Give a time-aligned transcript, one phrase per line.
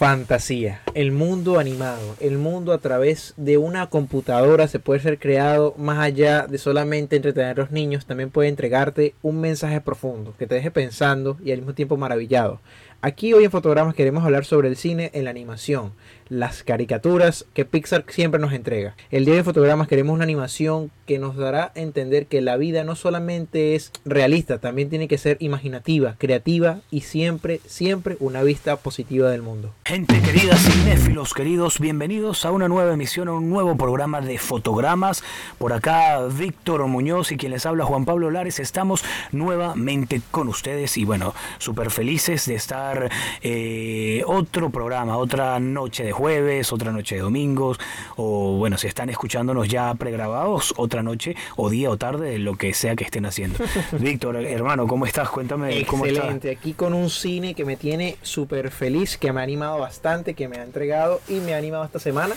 [0.00, 5.74] Fantasía, el mundo animado, el mundo a través de una computadora se puede ser creado
[5.76, 10.46] más allá de solamente entretener a los niños, también puede entregarte un mensaje profundo que
[10.46, 12.60] te deje pensando y al mismo tiempo maravillado.
[13.02, 15.92] Aquí hoy en Fotogramas queremos hablar sobre el cine en la animación,
[16.30, 18.94] las caricaturas que Pixar siempre nos entrega.
[19.10, 22.84] El día de Fotogramas queremos una animación que nos dará a entender que la vida
[22.84, 28.76] no solamente es realista, también tiene que ser imaginativa, creativa y siempre, siempre una vista
[28.76, 29.74] positiva del mundo.
[29.84, 35.24] Gente querida, cinéfilos queridos, bienvenidos a una nueva emisión, a un nuevo programa de Fotogramas.
[35.58, 40.96] Por acá Víctor Muñoz y quien les habla Juan Pablo Lares, estamos nuevamente con ustedes
[40.96, 43.10] y bueno, súper felices de estar
[43.42, 47.80] eh, otro programa, otra noche de jueves, otra noche de domingos,
[48.16, 52.74] o bueno, si están escuchándonos ya pregrabados, otra noche o día o tarde, lo que
[52.74, 53.58] sea que estén haciendo.
[53.98, 55.30] Víctor, hermano, ¿cómo estás?
[55.30, 56.24] Cuéntame cómo estás.
[56.24, 60.34] Excelente, aquí con un cine que me tiene súper feliz, que me ha animado bastante,
[60.34, 62.34] que me ha entregado y me ha animado esta semana.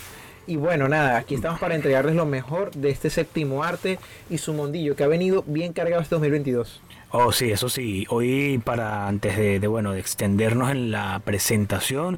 [0.48, 4.54] Y bueno, nada, aquí estamos para entregarles lo mejor de este séptimo arte y su
[4.54, 6.80] mondillo que ha venido bien cargado este 2022.
[7.16, 8.08] Oh, sí, eso sí.
[8.10, 12.18] Hoy, para antes de, bueno, de extendernos en la presentación,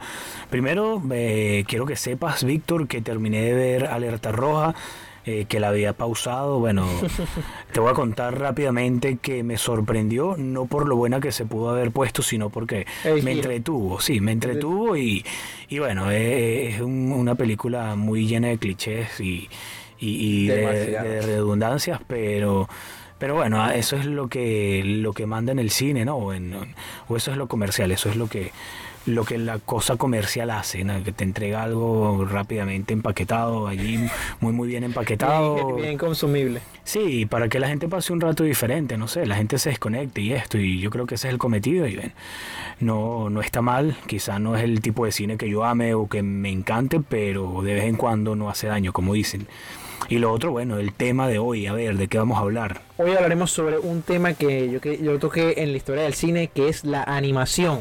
[0.50, 4.74] primero eh, quiero que sepas, Víctor, que terminé de ver Alerta Roja.
[5.28, 6.60] Eh, que la había pausado.
[6.60, 6.88] Bueno,
[7.74, 11.72] te voy a contar rápidamente que me sorprendió, no por lo buena que se pudo
[11.72, 12.86] haber puesto, sino porque
[13.24, 15.26] me entretuvo, sí, me entretuvo y,
[15.68, 19.50] y bueno, es, una película muy llena de clichés y,
[19.98, 22.70] y, de redundancias, pero
[23.18, 26.18] pero bueno, eso es lo que, lo que manda en el cine, ¿no?
[26.18, 28.52] O, o eso es lo comercial, eso es lo que,
[29.06, 31.04] lo que la cosa comercial hace, ¿no?
[31.04, 34.00] que te entrega algo rápidamente empaquetado, allí
[34.40, 35.76] muy muy bien empaquetado.
[35.76, 36.62] Bien, consumible.
[36.84, 40.22] Sí, para que la gente pase un rato diferente, no sé, la gente se desconecte
[40.22, 42.14] y esto, y yo creo que ese es el cometido, y ven,
[42.80, 46.08] no, no está mal, quizá no es el tipo de cine que yo ame o
[46.08, 49.48] que me encante, pero de vez en cuando no hace daño, como dicen.
[50.08, 52.82] Y lo otro, bueno, el tema de hoy, a ver, ¿de qué vamos a hablar?
[52.98, 56.50] Hoy hablaremos sobre un tema que yo, que yo toqué en la historia del cine,
[56.54, 57.80] que es la animación.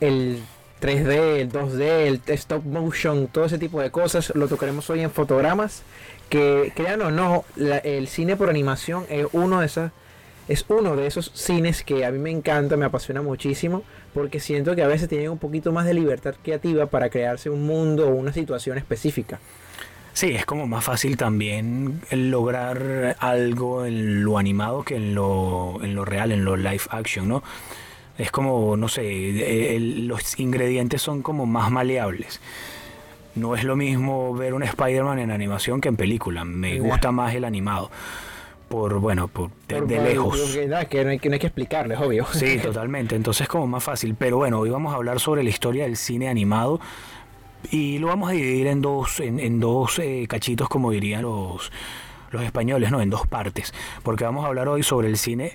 [0.00, 0.40] El
[0.80, 5.12] 3D, el 2D, el stop motion, todo ese tipo de cosas, lo tocaremos hoy en
[5.12, 5.82] fotogramas.
[6.28, 9.92] Que crean o no, el cine por animación es uno de esas
[10.46, 13.82] es uno de esos cines que a mí me encanta, me apasiona muchísimo,
[14.12, 17.64] porque siento que a veces tienen un poquito más de libertad creativa para crearse un
[17.64, 19.40] mundo o una situación específica.
[20.14, 25.96] Sí, es como más fácil también lograr algo en lo animado que en lo, en
[25.96, 27.42] lo real, en lo live action, ¿no?
[28.16, 32.40] Es como, no sé, los ingredientes son como más maleables.
[33.34, 36.44] No es lo mismo ver un Spider-Man en animación que en película.
[36.44, 37.90] Me gusta más el animado.
[38.68, 40.40] Por, bueno, por de, lejos.
[40.54, 42.24] Que, no, que, no hay, que no hay que explicarles, obvio.
[42.32, 43.16] Sí, totalmente.
[43.16, 44.14] Entonces como más fácil.
[44.16, 46.80] Pero bueno, hoy vamos a hablar sobre la historia del cine animado
[47.70, 51.70] y lo vamos a dividir en dos, en, dos eh, cachitos, como dirían los,
[52.30, 53.00] los españoles, ¿no?
[53.00, 53.72] En dos partes.
[54.02, 55.52] Porque vamos a hablar hoy sobre el cine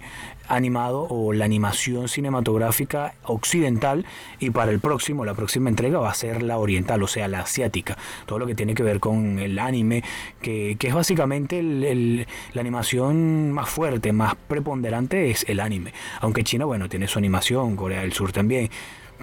[0.47, 4.05] animado o la animación cinematográfica occidental
[4.39, 7.41] y para el próximo, la próxima entrega va a ser la oriental, o sea, la
[7.41, 10.03] asiática, todo lo que tiene que ver con el anime,
[10.41, 16.65] que, que es básicamente la animación más fuerte, más preponderante es el anime, aunque China,
[16.65, 18.71] bueno, tiene su animación, Corea del Sur también,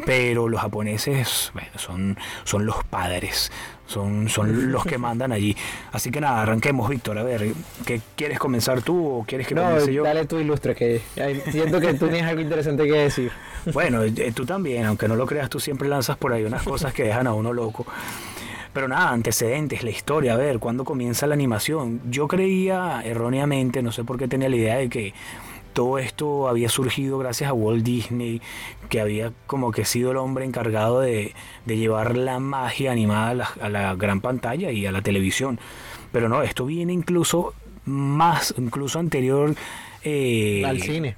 [0.04, 3.50] pero los japoneses son, son los padres,
[3.86, 5.56] son, son los que mandan allí.
[5.92, 7.18] Así que nada, arranquemos, Víctor.
[7.18, 7.52] A ver,
[7.84, 10.02] ¿qué quieres comenzar tú o quieres que no, comience yo?
[10.02, 11.00] Dale tú ilustre, que
[11.50, 13.32] siento que tú tienes algo interesante que decir.
[13.72, 16.92] Bueno, eh, tú también, aunque no lo creas, tú siempre lanzas por ahí unas cosas
[16.92, 17.86] que dejan a uno loco.
[18.72, 22.02] Pero nada, antecedentes, la historia, a ver, ¿cuándo comienza la animación?
[22.10, 25.14] Yo creía erróneamente, no sé por qué tenía la idea de que
[25.76, 28.40] todo esto había surgido gracias a Walt Disney,
[28.88, 31.34] que había como que sido el hombre encargado de,
[31.66, 35.60] llevar la magia animada a la, gran pantalla y a la televisión.
[36.12, 37.52] Pero no, esto viene incluso
[37.84, 39.54] más, incluso anterior
[40.02, 41.14] eh, al cine.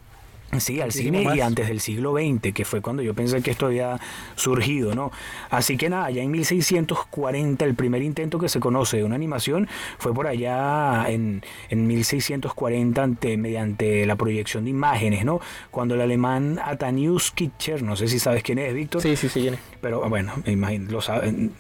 [0.57, 3.67] Sí, al cine y antes del siglo XX, que fue cuando yo pensé que esto
[3.67, 4.01] había
[4.35, 5.13] surgido, ¿no?
[5.51, 9.69] Así que nada, ya en 1640 el primer intento que se conoce de una animación
[9.99, 15.39] fue por allá en, en 1640 ante, mediante la proyección de imágenes, ¿no?
[15.71, 19.03] Cuando el alemán Atanius Kitcher, no sé si sabes quién es, Víctor.
[19.03, 19.61] Sí, sí, sí, quién es.
[19.83, 21.53] Pero bueno, imagino, lo saben,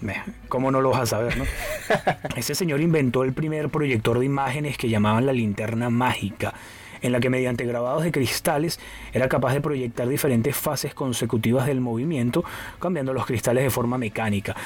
[0.48, 1.44] ¿cómo no lo vas a saber, no?
[2.36, 6.54] Ese señor inventó el primer proyector de imágenes que llamaban la linterna mágica
[7.02, 8.80] en la que mediante grabados de cristales
[9.12, 12.44] era capaz de proyectar diferentes fases consecutivas del movimiento,
[12.80, 14.56] cambiando los cristales de forma mecánica.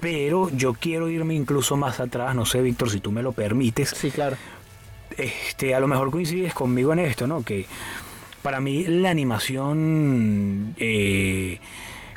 [0.00, 3.90] Pero yo quiero irme incluso más atrás, no sé, Víctor, si tú me lo permites.
[3.90, 4.36] Sí, claro.
[5.16, 7.42] Este, a lo mejor coincides conmigo en esto, ¿no?
[7.42, 7.66] Que
[8.42, 11.58] para mí la animación eh,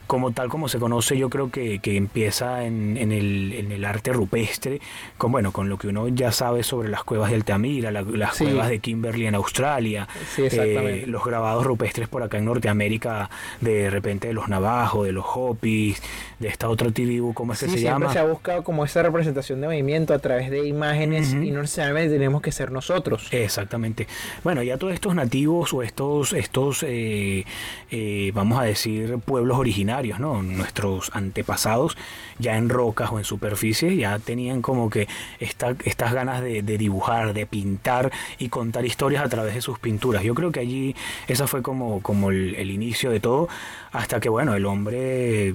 [0.10, 3.86] como tal como se conoce, yo creo que, que empieza en, en, el, en, el,
[3.86, 4.82] arte rupestre,
[5.20, 8.70] con bueno, con lo que uno ya sabe sobre las cuevas de Altamira, las cuevas
[8.70, 10.08] de Kimberley en Australia,
[10.40, 13.30] eh, los grabados rupestres por acá en Norteamérica,
[13.62, 16.02] de repente de los navajos, de los hopis,
[16.40, 18.12] de esta otra tribu, ¿cómo es que se llama?
[18.12, 22.12] se ha buscado como esa representación de movimiento a través de imágenes y no necesariamente
[22.12, 23.28] tenemos que ser nosotros.
[23.32, 24.08] Exactamente.
[24.44, 27.46] Bueno, ya todos estos nativos o estos, estos eh,
[27.92, 31.98] eh, vamos a decir, pueblos originarios, Nuestros antepasados
[32.40, 35.08] ya en rocas o en superficie ya tenían como que
[35.40, 40.24] esta, estas ganas de, dibujar, de pintar y contar historias a través de sus pinturas.
[40.24, 40.96] Yo creo que allí
[41.28, 43.50] esa fue como, como el, inicio de todo,
[43.92, 45.54] hasta que bueno, el hombre,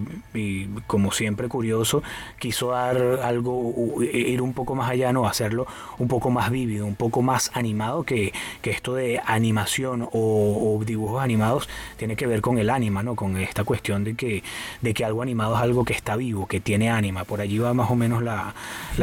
[0.86, 2.02] como siempre curioso,
[2.38, 5.26] quiso dar algo, ir un poco más allá, ¿no?
[5.26, 5.66] Hacerlo
[5.98, 10.84] un poco más vívido, un poco más animado, que, que esto de animación o, o
[10.84, 13.14] dibujos animados tiene que ver con el ánima, ¿no?
[13.14, 14.33] Con esta cuestión de que
[14.80, 17.24] de, que algo animado es algo que está vivo, que tiene ánima.
[17.24, 18.54] Por allí va más o menos la,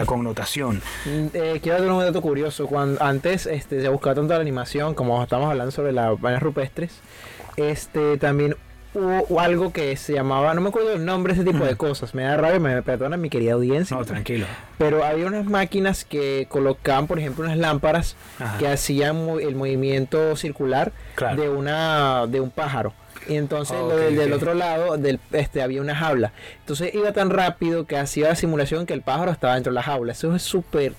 [0.05, 0.81] connotación.
[1.05, 2.67] Mm, eh, quiero dar un dato curioso.
[2.67, 6.99] Cuando antes este, se buscaba tanto la animación, como estamos hablando sobre las vainas rupestres,
[7.57, 8.55] este también
[8.93, 12.13] hubo algo que se llamaba, no me acuerdo el nombre, ese tipo de cosas.
[12.13, 13.95] Me da rabia, me perdona mi querida audiencia.
[13.95, 14.45] No, tranquilo.
[14.77, 18.15] Pero había unas máquinas que colocaban, por ejemplo, unas lámparas
[18.59, 20.91] que hacían el movimiento circular
[21.35, 22.93] de una de un pájaro.
[23.27, 23.77] Y entonces
[24.15, 26.33] del, otro lado del, este, había una jaula.
[26.59, 29.83] Entonces iba tan rápido que hacía la simulación que el pájaro estaba dentro de la
[29.83, 30.11] jaula.
[30.13, 30.93] Eso es súper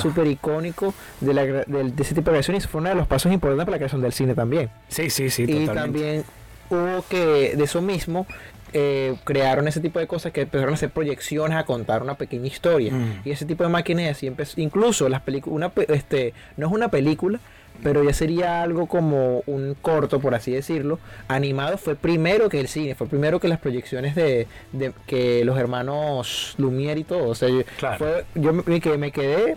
[0.00, 3.06] súper icónico de, la, de, ese tipo de creación y eso fue uno de los
[3.06, 4.70] pasos importantes para la creación del cine también.
[4.88, 5.44] Sí, sí, sí.
[5.48, 6.24] Y también
[6.68, 8.26] hubo que de eso mismo
[8.74, 12.46] eh, crearon ese tipo de cosas que empezaron a hacer proyecciones a contar una pequeña
[12.46, 12.92] historia.
[12.92, 13.20] Mm.
[13.24, 17.38] Y ese tipo de máquinas siempre incluso las películas, este, no es una película,
[17.82, 20.98] pero ya sería algo como un corto, por así decirlo,
[21.28, 25.58] animado fue primero que el cine, fue primero que las proyecciones de, de que los
[25.58, 27.28] hermanos Lumière y todo.
[27.28, 29.56] O sea, yo me, que me quedé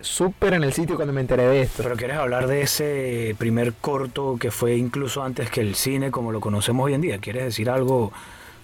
[0.00, 1.82] súper en el sitio cuando me enteré de esto.
[1.82, 6.32] Pero quieres hablar de ese primer corto que fue incluso antes que el cine como
[6.32, 7.18] lo conocemos hoy en día.
[7.18, 8.12] ¿Quieres decir algo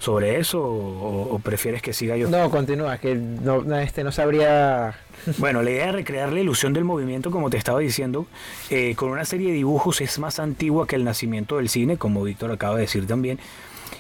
[0.01, 2.29] sobre eso o, prefieres que siga yo?
[2.29, 4.95] No, continúa, que no, este no sabría...
[5.37, 8.27] Bueno, la idea de recrear la ilusión del movimiento, como te estaba diciendo,
[8.71, 12.25] eh, con una serie de dibujos es más antigua que el nacimiento del cine, como
[12.25, 13.39] Víctor acaba de decir también.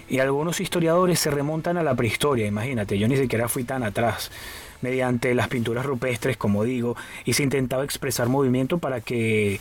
[0.08, 4.30] Y algunos historiadores se remontan a la prehistoria, imagínate, yo ni siquiera fui tan atrás
[4.80, 9.60] mediante las pinturas rupestres, como digo, y se intentaba expresar movimiento para que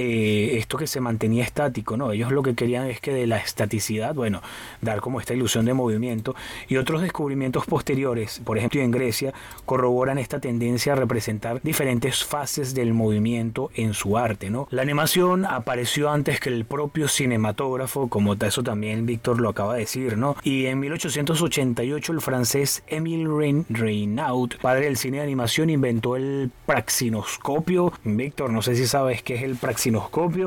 [0.00, 2.12] eh, esto que se mantenía estático, ¿no?
[2.12, 4.42] Ellos lo que querían es que de la estaticidad, bueno,
[4.80, 6.36] dar como esta ilusión de movimiento
[6.68, 9.34] y otros descubrimientos posteriores, por ejemplo en Grecia,
[9.66, 14.68] corroboran esta tendencia a representar diferentes fases del movimiento en su arte, ¿no?
[14.70, 19.80] La animación apareció antes que el propio cinematógrafo, como eso también Víctor lo acaba de
[19.80, 20.36] decir, ¿no?
[20.44, 27.92] Y en 1888 el francés Émile Reynaud, padre del cine de animación, inventó el praxinoscopio.
[28.04, 29.87] Víctor, no sé si sabes qué es el praxinoscopio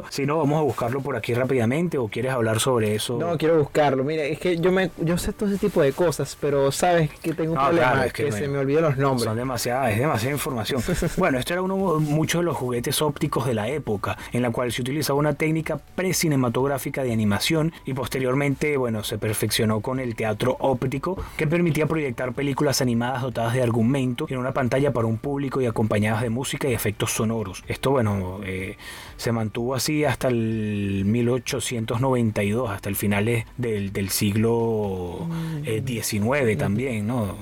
[0.10, 3.18] si no, vamos a buscarlo por aquí rápidamente o quieres hablar sobre eso.
[3.18, 4.04] No, quiero buscarlo.
[4.04, 7.34] Mira, es que yo me yo sé todo ese tipo de cosas, pero sabes que
[7.34, 9.26] tengo un problema que, se me olvidan los nombres.
[9.26, 10.82] Son demasiadas, es demasiada información.
[11.18, 14.72] bueno, esto era uno muchos de los juguetes ópticos de la época, en la cual
[14.72, 20.58] se utilizaba una técnica precinematográfica de animación y posteriormente, bueno, se perfeccionó con el teatro
[20.60, 25.62] óptico que permitía proyectar películas animadas dotadas de argumento en una pantalla para un público
[25.62, 27.64] y acompañadas de música y efectos sonoros.
[27.68, 28.78] Esto, bueno, eh,
[29.22, 35.28] se mantuvo así hasta el 1892, hasta el final del, del siglo
[35.64, 36.34] XIX mm.
[36.34, 37.36] eh, también, ¿no?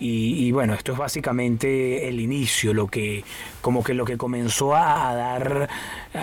[0.00, 3.24] Y, bueno, esto es básicamente el inicio, lo que,
[3.60, 5.68] como que lo que comenzó a, dar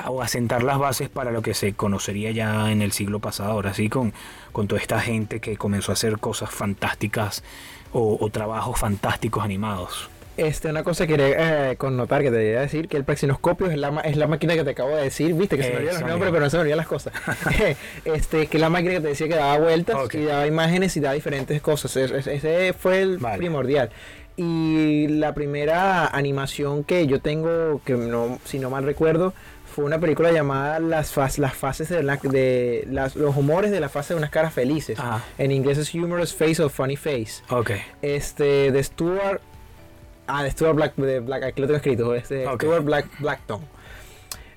[0.07, 3.51] o a sentar las bases para lo que se conocería ya en el siglo pasado,
[3.51, 4.13] ahora sí, con,
[4.53, 7.43] con toda esta gente que comenzó a hacer cosas fantásticas
[7.91, 10.09] o, o trabajos fantásticos animados.
[10.37, 13.77] Este, una cosa que quería eh, connotar que te quería decir, que el praxinoscopio es
[13.77, 16.09] la, es la máquina que te acabo de decir, viste, que se me olvidan los
[16.09, 17.13] nombres, pero no se me olvidan las cosas.
[18.05, 20.15] este, que es la máquina que te decía que daba vueltas Ok.
[20.15, 21.95] y daba imágenes y daba diferentes cosas.
[21.95, 23.37] Es- es- Ese fue el Vale.
[23.37, 23.89] primordial.
[24.37, 29.33] Y la primera animación que yo tengo, que no, si no mal recuerdo,
[29.73, 33.79] fue una película llamada Las, fas- las fases de, la- de las, los humores de
[33.79, 34.99] la fase de unas caras felices.
[34.99, 35.23] Ajá.
[35.37, 37.41] En inglés es Humorous Face of Funny Face.
[37.49, 37.71] Ok.
[38.01, 39.41] Este, de Stuart.
[40.27, 42.15] Ah, de Stuart Black, de Black aquí lo tengo escrito.
[42.15, 42.61] Este, Ok.
[42.63, 43.61] Stuart Black, Blackton.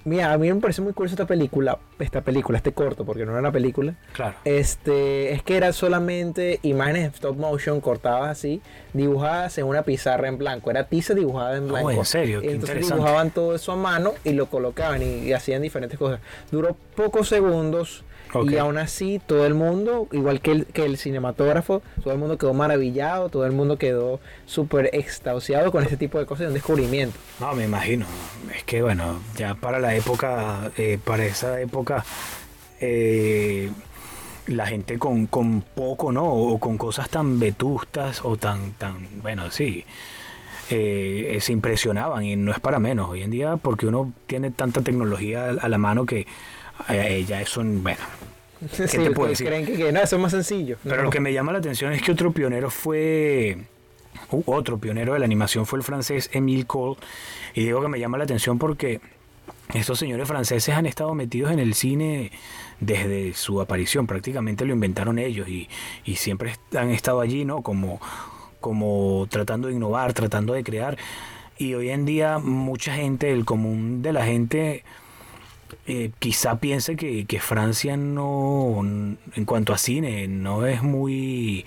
[0.04, 3.32] Mira, a mí me parece muy curiosa esta película, esta película, este corto, porque no
[3.32, 3.94] era una película.
[4.14, 4.36] Claro.
[4.44, 8.62] Este, es que era solamente imágenes en stop motion cortadas así,
[8.94, 10.70] dibujadas en una pizarra en blanco.
[10.70, 11.90] Era tiza dibujada en Oh, blanco.
[11.90, 12.40] ¿en serio?
[12.40, 12.94] Qué entonces interesante.
[12.94, 16.20] dibujaban todo eso a mano y lo colocaban y, y hacían diferentes cosas.
[16.50, 18.02] Duró pocos segundos
[18.44, 22.38] Y aún así todo el mundo, igual que el, que el cinematógrafo, todo el mundo
[22.38, 26.54] quedó maravillado, todo el mundo quedó súper extasiado con este tipo de cosas de un
[26.54, 27.18] descubrimiento.
[27.40, 28.06] No, me imagino.
[28.54, 32.04] Es que bueno, ya para la época, eh, para esa época,
[32.80, 33.70] eh,
[34.46, 36.24] la gente con, con poco, ¿no?
[36.24, 39.84] O con cosas tan vetustas o tan, tan, bueno, sí,
[40.70, 43.08] eh, eh, se impresionaban y no es para menos.
[43.08, 46.26] Hoy en día, porque uno tiene tanta tecnología a la mano que
[46.88, 48.00] eh, ya eso, bueno.
[48.74, 49.46] Sí, te puedo decir?
[49.46, 50.78] creen que, que no, eso es más sencillo.
[50.82, 51.02] Pero No.
[51.04, 53.58] lo que me llama la atención es que otro pionero fue.
[54.32, 56.96] uh, otro pionero de la animación fue el francés Émile Cole.
[57.54, 59.00] Y digo que me llama la atención porque
[59.74, 62.32] estos señores franceses han estado metidos en el cine
[62.80, 64.06] desde su aparición.
[64.08, 65.68] Prácticamente lo inventaron ellos y,
[66.04, 67.62] y siempre han estado allí, ¿no?
[67.62, 68.00] Como,
[68.60, 70.96] como tratando de innovar, tratando de crear.
[71.58, 74.84] Y hoy en día mucha gente, el común de la gente,
[75.90, 81.64] eh, quizá piense que, que Francia no, en cuanto a cine, no es muy,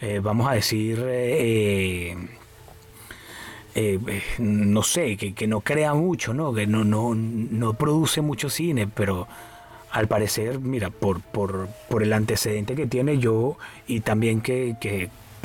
[0.00, 2.16] eh, vamos a decir, eh,
[4.38, 6.52] no sé, que, que no crea mucho, ¿no?
[6.52, 9.28] Que no, no, no produce mucho cine, pero
[9.92, 13.56] al parecer, mira, por, por, por el antecedente que tiene yo
[13.86, 14.74] y también que,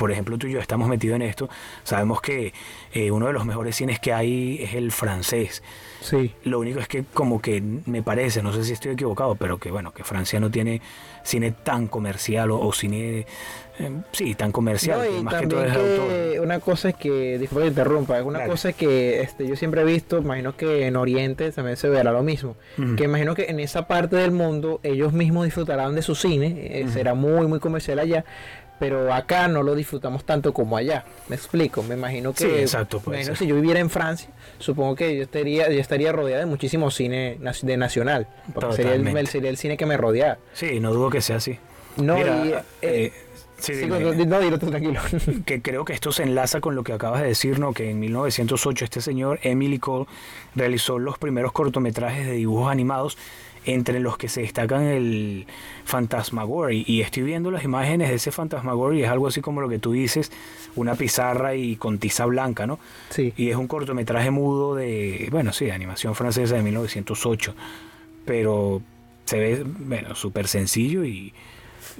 [0.00, 1.50] por ejemplo, tú y yo estamos metidos en esto,
[1.84, 2.54] sabemos que
[2.94, 5.62] eh, uno de los mejores cines que hay es el francés.
[6.00, 6.32] Sí.
[6.44, 9.70] Lo único es que como que me parece, no sé si estoy equivocado, pero que
[9.70, 10.80] bueno, que Francia no tiene
[11.22, 13.26] cine tan comercial o, o cine,
[13.78, 16.40] eh, sí, tan comercial, No, y más que todo es autor.
[16.42, 19.82] una cosa es que, disculpa que te interrumpa, es una cosa que este, yo siempre
[19.82, 22.56] he visto, imagino que en Oriente también se verá lo mismo,
[22.96, 26.86] que imagino que en esa parte del mundo ellos mismos disfrutarán de su cine, eh,
[26.90, 28.24] será muy, muy comercial allá,
[28.80, 33.00] pero acá no lo disfrutamos tanto como allá, me explico, me imagino que, Sí, exacto,
[33.06, 36.46] me imagino si yo viviera en Francia, supongo que yo estaría, yo estaría rodeada de
[36.46, 40.38] muchísimo cine de nacional, porque sería el, sería el cine que me rodeara.
[40.54, 41.58] Sí, no dudo que sea así.
[41.98, 43.12] No, Mira, y, eh, eh,
[43.58, 45.00] sí, no, no, dilo tranquilo.
[45.44, 47.74] que creo que esto se enlaza con lo que acabas de decir, ¿no?
[47.74, 50.06] Que en 1908 este señor, Emily Cole,
[50.54, 53.18] realizó los primeros cortometrajes de dibujos animados,
[53.64, 55.46] entre los que se destacan el
[55.84, 56.84] Fantasmagory.
[56.86, 59.92] Y estoy viendo las imágenes de ese Fantasmagory, es algo así como lo que tú
[59.92, 60.32] dices,
[60.76, 62.78] una pizarra y con tiza blanca, ¿no?
[63.10, 63.32] sí.
[63.36, 67.54] Y es un cortometraje mudo de, bueno, sí, de animación francesa de 1908.
[68.24, 68.82] Pero
[69.24, 71.32] se ve, bueno, súper sencillo y...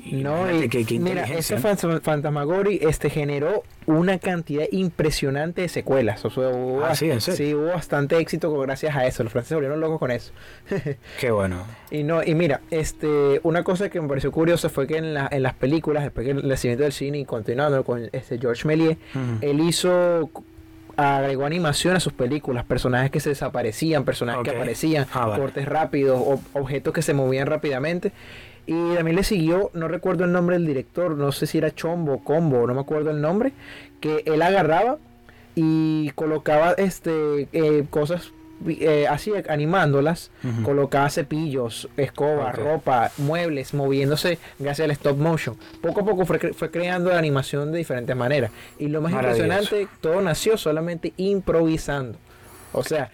[0.05, 6.25] No, fíjate y qué- qué mira, ese Phantasmagory este, generó una cantidad impresionante de secuelas.
[6.25, 7.37] O sea, hubo, Ah, sí, ¿en serio?
[7.37, 9.23] sí, hubo bastante éxito gracias a eso.
[9.23, 10.33] Los franceses se volvieron locos con eso.
[11.21, 11.65] Qué bueno.
[11.91, 15.29] Y no, y mira, este, una cosa que me pareció curiosa fue que en, la-
[15.31, 18.97] en las películas, después que el nacimiento del cine y continuando con este George Méliès,
[19.41, 20.31] él hizo
[20.97, 25.41] agregó animación a sus películas, personajes que se desaparecían, personajes que aparecían, Ah, vale.
[25.41, 28.13] cortes rápidos, ob- objetos que se movían rápidamente.
[28.73, 32.23] Y también le siguió, no recuerdo el nombre del director, no sé si era Chombo
[32.23, 33.53] Combo, no me acuerdo el nombre,
[34.01, 34.97] que él agarraba
[35.57, 38.31] y colocaba este eh, cosas
[38.69, 40.31] eh, así animándolas,
[40.63, 42.65] colocaba cepillos, escobas, Ok.
[42.65, 45.57] ropa, muebles, moviéndose gracias al stop motion.
[45.81, 48.51] Poco a poco fue, cre- fue creando la animación de diferentes maneras.
[48.79, 52.19] Y lo más impresionante, todo nació solamente improvisando.
[52.73, 53.11] O sea,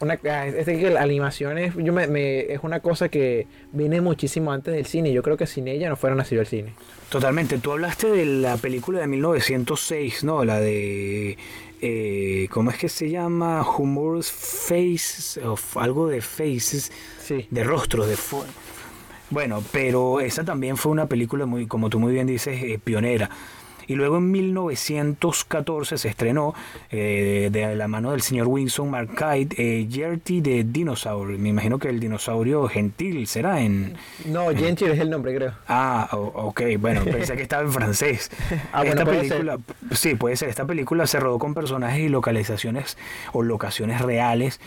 [0.00, 4.00] una, es de que la animación es, yo me- me- es una cosa que viene
[4.00, 5.12] muchísimo antes del cine.
[5.12, 6.74] Yo creo que sin ella no fuera nacido el cine.
[7.10, 7.58] Totalmente.
[7.58, 10.44] Tú hablaste de la película de 1906, ¿no?
[10.44, 11.36] La de...
[11.80, 13.64] eh, ¿Cómo es que se llama?
[13.68, 17.46] Humorous Faces, o algo de Faces, Sí.
[17.50, 18.16] de rostros, de...
[19.30, 23.28] Bueno, pero esa también fue una película muy, como tú muy bien dices, eh, pionera.
[23.88, 26.54] Y luego en 1914 se estrenó
[26.90, 31.26] eh, de la mano del señor Winston Markite, eh, Jerty de Dinosaur.
[31.38, 33.94] Me imagino que el dinosaurio gentil será en...
[34.26, 35.52] No, Gentil es el nombre, creo.
[35.66, 38.30] Ah, ok, bueno, pensé que estaba en francés.
[38.72, 39.58] Ah, esta bueno, película,
[39.92, 40.48] sí, puede ser.
[40.48, 42.98] Esta película se rodó con personajes y localizaciones
[43.32, 44.60] o locaciones reales,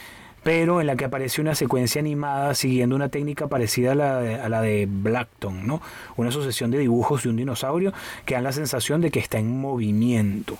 [0.44, 4.36] pero en la que aparece una secuencia animada siguiendo una técnica parecida a la de,
[4.36, 5.82] a la de Blackton, ¿no?
[6.18, 7.94] Una sucesión de dibujos de un dinosaurio
[8.26, 10.58] que dan la sensación de que está en movimiento.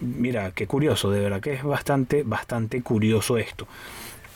[0.00, 3.66] Mira, qué curioso, de verdad que es bastante, bastante curioso esto.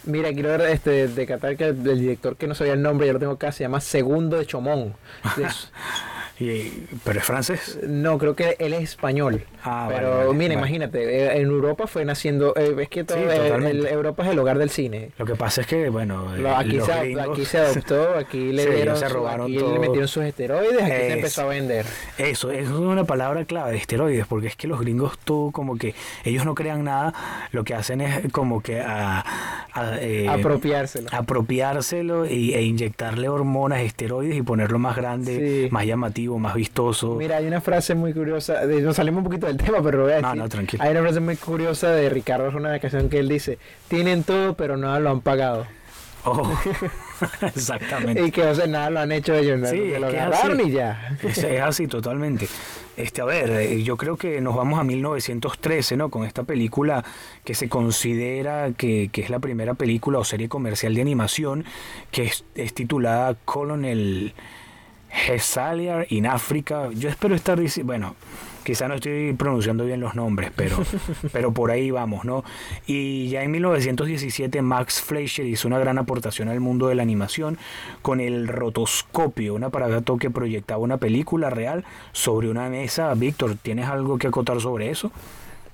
[0.05, 3.07] Mira, quiero ver, este, de Qatar que el, el director que no sabía el nombre,
[3.07, 4.95] ya lo tengo acá, se llama Segundo de Chomón.
[6.39, 7.79] Y- ¿Pero es francés?
[7.87, 9.45] no, creo que él es español.
[9.63, 10.55] Ah, vale, pero vale, mira, vale.
[10.55, 13.79] imagínate, eh, en Europa fue naciendo, eh, es que todo, Sí, eh, totalmente.
[13.79, 15.11] el- Europa es el hogar del cine.
[15.17, 18.15] Lo que pasa es que, bueno, Lo- eh, aquí, los se, gringos- aquí se adoptó,
[18.19, 19.73] aquí le Sí, dieron, se robaron aquí todo.
[19.75, 21.87] le metieron sus esteroides, aquí se Es- empezó a vender.
[22.19, 25.95] Eso, eso es una palabra clave, esteroides, porque es que los gringos todo como que
[26.25, 27.15] ellos no crean nada,
[27.53, 29.25] lo que hacen es como que a,
[29.73, 31.09] a, eh, Apropiárselo.
[31.13, 35.71] apropiárselo y, e inyectarle hormonas, esteroides y ponerlo más grande, Sí.
[35.71, 37.15] más llamativo, más vistoso.
[37.15, 40.05] Mira, hay una frase muy curiosa, de- nos salimos un poquito del tema, pero lo
[40.05, 40.43] voy a No, decir.
[40.43, 40.83] no, tranquilo.
[40.83, 44.55] Hay una frase muy curiosa de Ricardo Arjona, una canción que él dice, tienen todo,
[44.55, 45.67] pero nada lo han pagado.
[46.27, 46.51] Oh,
[47.43, 48.23] exactamente.
[48.23, 49.69] Y que, o sea, nada lo han hecho ellos, ¿no?
[49.69, 50.49] Sí, es lo es así.
[50.65, 51.19] y ya.
[51.23, 52.49] Es, es así totalmente.
[52.97, 56.09] Este, a ver, eh, yo creo que nos vamos a 1913, ¿no?
[56.11, 57.05] Con esta película
[57.45, 61.65] que se considera que, que es la primera película o serie comercial de animación
[62.11, 64.33] que es, es titulada Colonel
[65.29, 66.91] Hesaliar in África.
[66.93, 68.15] Yo espero estar dici- bueno,
[68.65, 70.77] quizá no estoy pronunciando bien los nombres, pero,
[71.33, 72.45] pero por ahí vamos, ¿no?
[72.87, 77.59] Y ya en 1917 Max Fleischer hizo una gran aportación al mundo de la animación
[78.03, 83.13] con el rotoscopio, un aparato que proyectaba una película real sobre una mesa.
[83.15, 85.13] Víctor, ¿tienes algo que acotar sobre eso?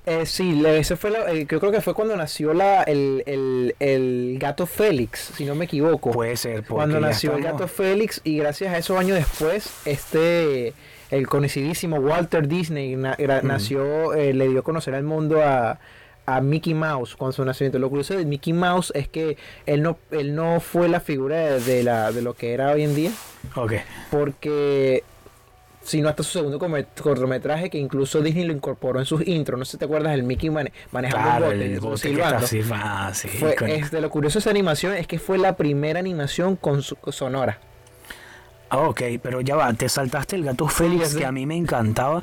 [0.07, 3.75] Eh, sí, ese fue la- eh, yo creo que fue cuando nació la, el, el,
[3.79, 6.11] el gato Félix, si no me equivoco.
[6.11, 6.65] Puede ser.
[6.65, 10.73] cuando nació el gato Félix y gracias a eso años después, este,
[11.11, 15.79] el conocidísimo Walter Disney na- nació, eh, le dio a conocer al mundo a,
[16.27, 17.79] a Mickey Mouse con su nacimiento.
[17.79, 21.61] Lo curioso de Mickey Mouse es que él no, él no fue la figura de,
[21.61, 23.11] de la, de lo que era hoy en día,
[23.55, 23.75] Ok.
[24.11, 25.05] porque
[25.83, 26.59] sino hasta su segundo
[27.03, 29.59] cortometraje que incluso Disney lo incorporó en sus intros.
[29.59, 32.37] No sé si te acuerdas del Mickey mane- manejando Claro, un bote, el bote silbando.
[32.45, 35.57] así, ah, sí, Fue, con- este, lo curioso de esa animación es que fue la
[35.57, 37.59] primera animación con su sonora.
[38.69, 42.23] Ah, ok, pero ya va, te saltaste el gato Félix, que a mí me encantaba.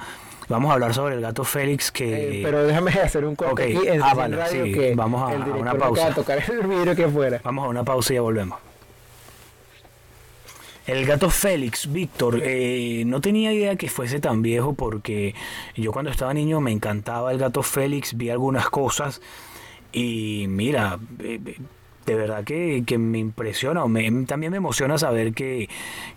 [0.50, 2.40] Vamos a hablar sobre el gato Félix que...
[2.40, 5.36] Eh, pero déjame hacer un corte aquí en ah, vale, radio sí, que vamos a-
[5.36, 6.08] el a director una pausa.
[6.08, 7.42] de tocar el vidrio que fuera.
[7.44, 8.58] Vamos a una pausa y ya volvemos.
[10.88, 15.36] El gato Félix, Víctor, eh, no tenía idea que fuese tan viejo porque
[15.76, 19.22] yo cuando estaba niño me encantaba el gato Félix, vi algunas cosas
[19.92, 21.58] y mira, eh, eh,
[22.06, 25.68] de verdad que, que me impresiona, me- también me emociona saber que,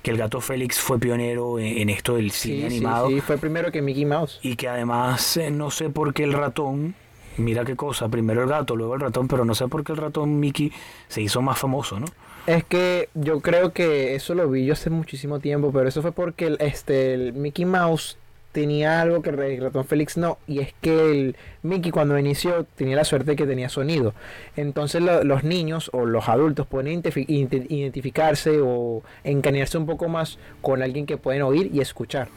[0.02, 3.20] que el gato Félix fue pionero en, en esto del cine Sí, sí, animado sí,
[3.20, 4.38] fue primero que Mickey Mouse.
[4.40, 6.94] y que además no sé por qué el ratón,
[7.40, 9.98] mira qué cosa, primero el gato, luego el ratón, pero no sé por qué el
[9.98, 10.72] ratón Mickey
[11.08, 12.06] se hizo más famoso, ¿no?
[12.46, 16.12] Es que yo creo que eso lo vi yo hace muchísimo tiempo, pero eso fue
[16.12, 18.16] porque el, este, el Mickey Mouse
[18.52, 22.96] tenía algo que el ratón Félix no, y es que el Mickey cuando inició tenía
[22.96, 24.12] la suerte de que tenía sonido.
[24.56, 30.08] Entonces lo- los niños o los adultos pueden identifi- ident- identificarse o encariñarse un poco
[30.08, 32.28] más con alguien que pueden oír y escuchar.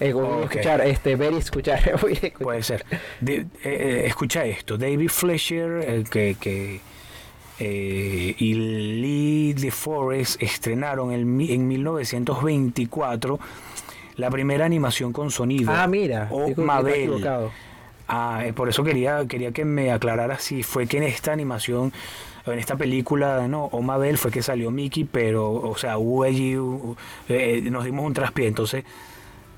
[0.00, 1.80] Eh, escuchar, este, ver y escuchar.
[2.40, 2.84] Puede ser.
[3.20, 6.80] De- eh, eh, escucha esto, David Fleischer eh, que, que,
[7.62, 13.38] eh, y Lee DeForest estrenaron en, mi- en 1924
[14.16, 15.72] la primera animación con sonido.
[15.74, 17.26] Ah, mira, O que Mabel.
[18.12, 21.92] Ah, eh, por eso quería, quería que me aclarara si fue que en esta animación,
[22.44, 26.56] en esta película, no, o Mabel fue que salió Mickey, pero, o sea, hubo allí,
[26.56, 26.96] uh,
[27.28, 28.84] eh, nos dimos un traspié, entonces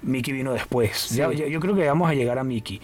[0.03, 1.09] Mickey vino después.
[1.11, 1.37] Ya- Sí.
[1.37, 2.81] ya- yo creo que vamos a llegar a Mickey.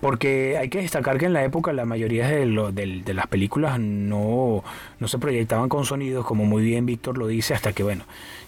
[0.00, 3.80] Porque hay que destacar que en la época la mayoría de, lo- de las películas
[3.80, 4.62] no,
[5.00, 8.04] no se proyectaban con sonidos, como muy bien Víctor lo dice, hasta que, bueno,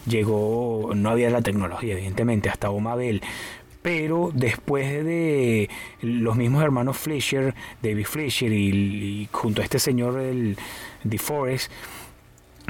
[0.07, 3.23] llegó, no había la tecnología, evidentemente, hasta Omabel.
[3.83, 5.71] Pero después de
[6.03, 10.59] los mismos hermanos Fleischer, David Fleischer y, junto a este señor, el
[11.03, 11.73] DeForest,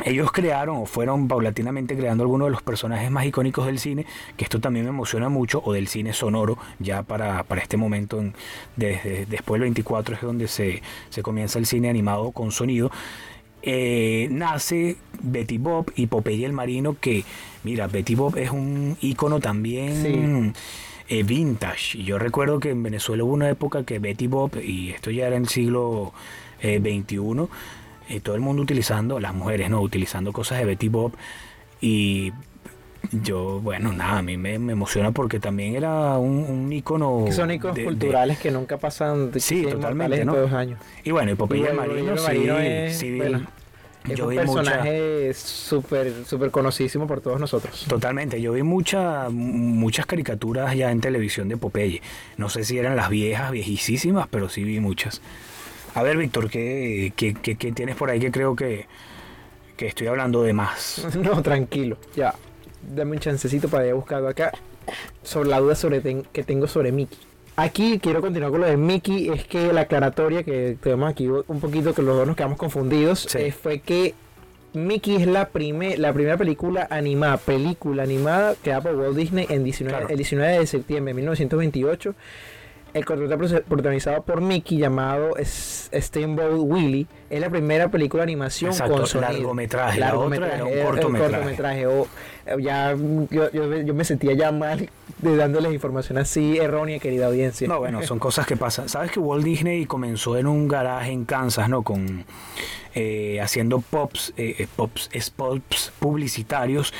[0.04, 4.44] ellos crearon o fueron paulatinamente creando algunos de los personajes más icónicos del cine, que
[4.44, 8.32] esto también me emociona mucho, o del cine sonoro, ya para, para este momento, en-
[8.76, 12.90] desde después del 24 es donde se, se comienza el cine animado con sonido.
[13.62, 17.24] Eh, nace Betty Bob y Popeye el Marino, que,
[17.64, 20.54] mira, Betty Bob es un ícono también.
[21.08, 21.98] eh, vintage.
[21.98, 25.26] Y yo recuerdo que en Venezuela hubo una época que Betty Bob, y esto ya
[25.26, 26.12] era en el siglo
[26.62, 27.48] XXI,
[28.08, 29.80] eh, todo el mundo utilizando, las mujeres, ¿no?
[29.80, 31.12] Utilizando cosas de Betty Bob.
[31.80, 32.32] Y
[33.12, 37.24] yo, bueno, nada, a mí me, emociona porque también era un, un icono.
[37.24, 40.34] Que son iconos culturales que nunca pasan de sí, totalmente, ¿no?
[40.56, 40.78] años.
[41.02, 43.20] Y bueno, y Popeye Marino, sí, es, sí,
[44.08, 47.84] es un personaje súper super conocísimo por todos nosotros.
[47.88, 52.02] Totalmente, yo vi mucha, muchas caricaturas ya en televisión de Popeye.
[52.36, 55.20] No sé si eran las viejas, viejísimas, pero sí vi muchas.
[55.94, 58.86] A ver, Víctor, ¿qué, qué, qué, qué tienes por ahí que creo que,
[59.76, 61.06] que estoy hablando de más?
[61.16, 62.34] no, tranquilo, ya
[62.82, 64.52] dame un chancecito para ir buscado acá
[65.22, 66.00] sobre la duda sobre
[66.32, 67.18] que tengo sobre Mickey.
[67.56, 71.60] Aquí quiero continuar con lo de Mickey, es que la aclaratoria que tenemos aquí un
[71.60, 74.14] poquito que los dos nos quedamos confundidos, eh, fue que
[74.72, 75.50] Mickey es la,
[75.98, 80.66] la primera película animada, película animada creada por Walt Disney en 19, el 19 de
[80.66, 82.14] septiembre de 1928
[82.92, 89.06] el cortometraje protagonizado por Mickey llamado Steamboat Willie es la primera película de animación con
[89.06, 89.32] sonido.
[89.32, 91.86] largometraje, largometraje, la otra era un cortometraje.
[92.58, 92.96] ya,
[93.30, 97.68] yo, yo, me sentía ya mal de dándoles información así errónea, querida audiencia.
[97.68, 98.88] No, bueno, son cosas que pasan.
[98.88, 101.82] Sabes que Walt Disney comenzó en un garaje en Kansas, ¿no?
[101.82, 102.24] Con
[102.94, 106.92] eh, haciendo pops, eh, eh, pops, spots publicitarios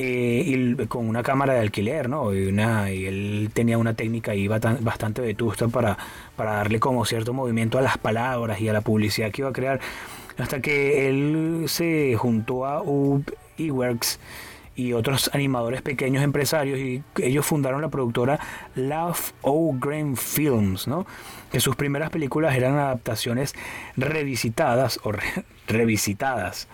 [0.00, 2.32] eh, y con una cámara de alquiler, ¿no?
[2.32, 5.98] Y, él tenía una técnica ahí bastante vetusta para,
[6.36, 9.52] para darle como cierto movimiento a las palabras y a la publicidad que iba a
[9.52, 9.80] crear,
[10.38, 13.24] hasta que él se juntó a Ub
[13.58, 14.20] Eworks
[14.76, 18.38] y otros animadores pequeños empresarios y ellos fundaron la productora
[18.76, 21.04] Love O Green Films, ¿no?
[21.50, 23.56] que sus primeras películas eran adaptaciones
[23.96, 25.10] revisitadas o
[25.66, 26.68] revisitadas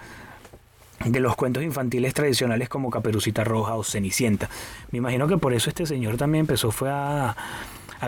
[1.04, 4.48] de los cuentos infantiles tradicionales como Caperucita Roja o Cenicienta.
[4.90, 7.36] Me imagino que por eso este señor también empezó fue a,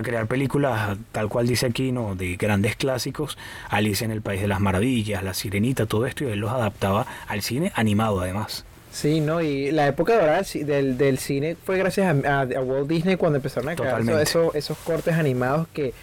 [0.03, 2.15] crear películas tal cual dice aquí, ¿no?
[2.15, 3.39] de grandes clásicos,
[3.71, 7.07] Alice en el País de las Maravillas, La Sirenita, todo esto, y él los adaptaba
[7.29, 8.67] al cine animado además.
[8.93, 9.41] Sí, ¿no?
[9.41, 13.77] Y la época dorada del, del cine fue gracias a, Walt Disney cuando empezaron a
[13.77, 15.95] crear esos, esos cortes animados que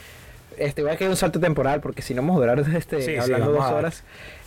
[0.58, 3.52] este voy a quedar un salto temporal porque si no vamos a durar este, hablando
[3.52, 4.04] dos horas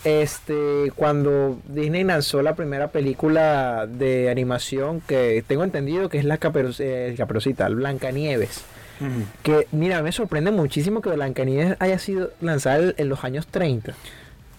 [0.07, 6.39] este, cuando Disney lanzó la primera película de animación que tengo entendido que es la
[6.79, 8.65] eh, Caperucita, Blancanieves.
[9.43, 13.95] Que, mira, me sorprende muchísimo que Blancanieves haya sido lanzada en los años 30.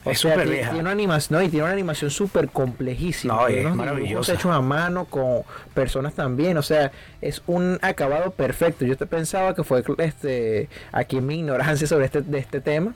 [0.10, 0.70] Es súper vieja.
[0.70, 3.34] Tiene una animación, no, y tiene una animación súper complejísima.
[3.34, 4.34] No, es maravillosa.
[4.34, 5.44] hechos a mano con
[5.74, 6.58] personas también.
[6.58, 6.92] O sea,
[7.22, 8.86] es un acabado perfecto.
[8.86, 12.94] Yo te pensaba que fue este aquí mi ignorancia sobre este, de este tema.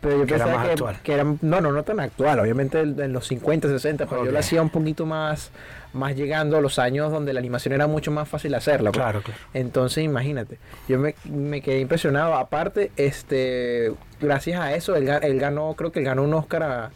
[0.00, 0.66] Pero yo pensaba
[1.02, 4.38] que, era, no, no, no tan actual, obviamente en los 50, 60, pero yo lo
[4.38, 5.50] hacía un poquito más,
[5.94, 8.90] más llegando a los años donde la animación era mucho más fácil hacerla.
[8.90, 9.00] Pues.
[9.00, 9.40] Claro, claro.
[9.54, 12.34] Entonces, imagínate, yo me, me, quedé impresionado.
[12.34, 16.90] Aparte, este, gracias a eso, él, él ganó, creo que él ganó un Oscar,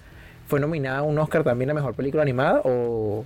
[0.46, 3.24] fue nominada a un Oscar también a Mejor Película Animada o,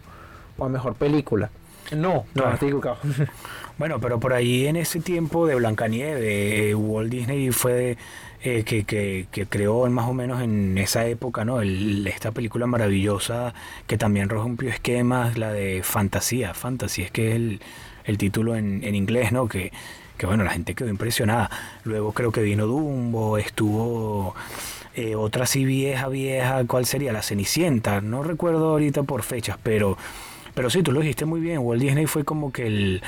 [0.60, 1.50] a Mejor Película.
[1.90, 2.98] No, no, estoy equivocado.
[3.78, 7.96] Bueno, pero por ahí en ese tiempo de Blancanieves, eh, Walt Disney fue
[8.44, 11.62] eh, que, que, que, creó más o menos en esa época, ¿no?
[11.62, 13.54] esta película maravillosa
[13.86, 17.60] que también rompió esquemas, la de Fantasía, Fantasy, es que es el,
[18.04, 19.46] el título en, en, inglés, ¿no?
[19.46, 19.70] Que,
[20.18, 21.50] que bueno, la gente quedó impresionada.
[21.84, 24.34] Luego creo que vino Dumbo, estuvo
[24.94, 27.12] eh, otra así vieja, vieja, ¿cuál sería?
[27.12, 29.96] La Cenicienta, no recuerdo ahorita por fechas, pero,
[30.54, 33.02] pero sí, tú lo dijiste muy bien, Walt Disney fue como que el,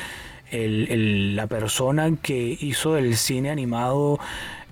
[0.50, 4.18] el, el, la persona que hizo del cine animado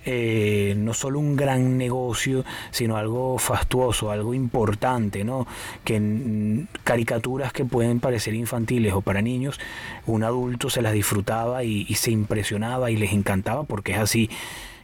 [0.04, 5.46] eh, no solo un gran negocio, sino algo fastuoso, algo importante, ¿no?
[5.84, 9.60] Que en caricaturas que pueden parecer infantiles o para niños,
[10.06, 14.30] un adulto se las disfrutaba y, y se impresionaba y les encantaba porque es así.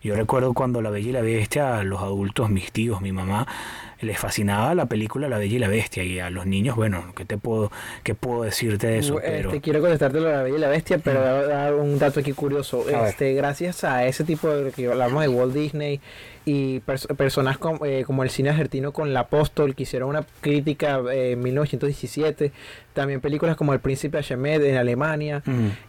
[0.02, 3.46] Yo recuerdo cuando La Bella y la Bestia, los adultos, mis tíos, mi mamá,
[4.00, 7.24] les fascinaba la película La Bella y la Bestia y a los niños, bueno, ¿qué
[7.24, 7.70] te puedo,
[8.04, 9.18] qué puedo decirte de eso?
[9.20, 9.48] Pero...
[9.48, 12.32] Este, quiero contestarte lo de La Bella y la Bestia, pero dar un dato aquí
[12.32, 12.84] curioso.
[12.88, 16.00] este, gracias a ese tipo de que hablamos de Walt Disney
[16.44, 21.32] y personas eh, como, el cine argentino con La Apóstol que hicieron una crítica eh,
[21.32, 22.52] en 1917,
[22.94, 25.42] también películas como El Príncipe Achemed en Alemania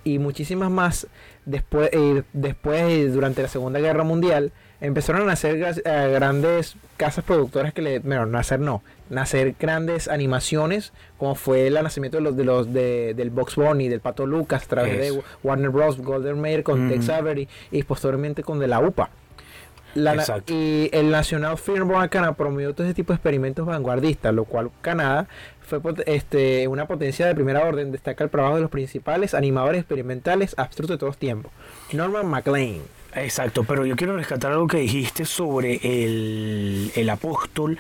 [0.04, 1.08] y muchísimas más
[1.46, 7.74] después, eh, después durante la Segunda Guerra Mundial empezaron a nacer eh, grandes casas productoras
[7.74, 12.44] que le, bueno, nacer no, nacer grandes animaciones, como fue el nacimiento de los, de
[12.44, 15.98] los de, del Box Bunny, del Pato Lucas, a través de Warner Bros.
[15.98, 19.10] Golden Mayer con Tex Avery y posteriormente con de la UPA.
[19.96, 20.54] La- Exacto.
[20.54, 25.28] y el National Film Canadá promovió todo ese tipo de experimentos vanguardistas, lo cual Canadá
[25.62, 27.92] fue este, una potencia de primera orden.
[27.92, 31.52] Destaca el trabajo de los principales animadores experimentales abstrusos de todos tiempos.
[31.94, 32.78] Norman MacLean.
[33.16, 37.78] Exacto, pero yo quiero rescatar algo que dijiste sobre el, el apóstol,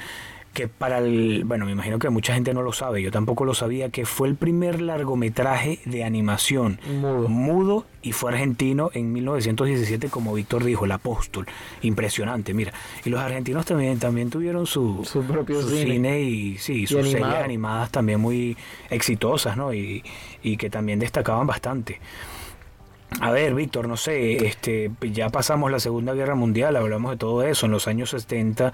[0.60, 3.54] que para el, bueno, me imagino que mucha gente no lo sabe, yo tampoco lo
[3.54, 7.30] sabía, que fue el primer largometraje de animación Mudo.
[7.30, 11.46] mudo y fue argentino en 1917, como Víctor dijo, el apóstol.
[11.82, 12.74] Impresionante, mira.
[13.06, 15.94] Y los argentinos también, también tuvieron su, Su propio su cine.
[15.94, 18.58] cine y sí, sus series animadas también muy
[18.90, 19.74] exitosas, ¿no?
[19.74, 20.04] Y,
[20.44, 22.02] y que también destacaban bastante.
[23.22, 27.44] A ver, Víctor, no sé, este, ya pasamos la Segunda Guerra Mundial, hablamos de todo
[27.44, 28.72] eso, en los años 70,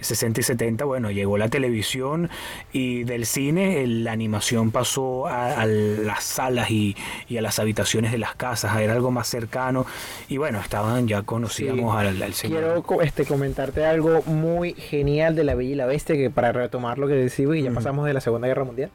[0.00, 2.30] 60 y 70, bueno, llegó la televisión
[2.72, 6.96] y del cine el- la animación pasó a, a las salas y,
[7.28, 9.86] y a las habitaciones de las casas, era algo más cercano
[10.28, 12.06] y bueno, estaban, ya conocíamos Sí.
[12.06, 12.82] al, al señor.
[12.84, 16.98] Quiero este, comentarte algo muy genial de La Bella y la Bestia, que para retomar
[16.98, 18.90] lo que decimos, y ya pasamos de la Segunda Guerra Mundial.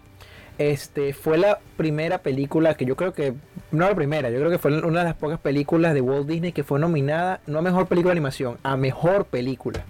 [0.58, 3.34] Este fue la primera película que yo creo que,
[3.72, 6.54] no la primera, yo creo que fue una de las pocas películas de Walt Disney
[6.54, 9.84] que fue nominada, no a mejor película de animación, a mejor película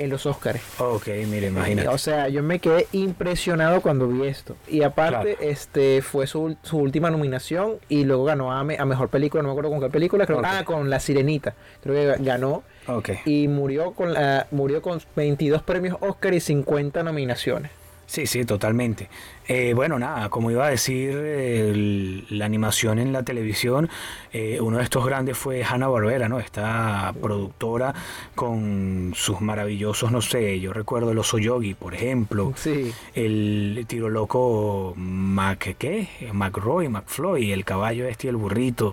[0.00, 0.60] en los Oscars.
[0.78, 1.88] Ok, mire, imagínate.
[1.88, 4.56] O sea, yo me quedé impresionado cuando vi esto.
[4.66, 5.50] Y aparte, Claro.
[5.50, 9.48] este fue su, su última nominación y luego ganó a, me- a mejor película, no
[9.48, 10.46] me acuerdo con qué película, creo Ok.
[10.48, 11.54] ah, con La Sirenita.
[11.82, 13.10] Creo que ganó Ok.
[13.26, 17.70] y murió con la, murió con 22 premios Oscar y 50 nominaciones.
[18.10, 19.08] Sí, sí, totalmente.
[19.46, 23.88] Eh, bueno, nada, como iba a decir, el- la animación en la televisión,
[24.32, 26.40] eh, uno de estos grandes fue Hanna Barbera, ¿no?
[26.40, 27.94] Esta productora
[28.34, 32.92] con sus maravillosos, no sé, yo recuerdo el oso yogi, por ejemplo, Sí.
[33.14, 36.08] el tiro loco Mac, ¿qué?
[36.32, 38.92] McRoy, McFloy, el caballo este y el burrito.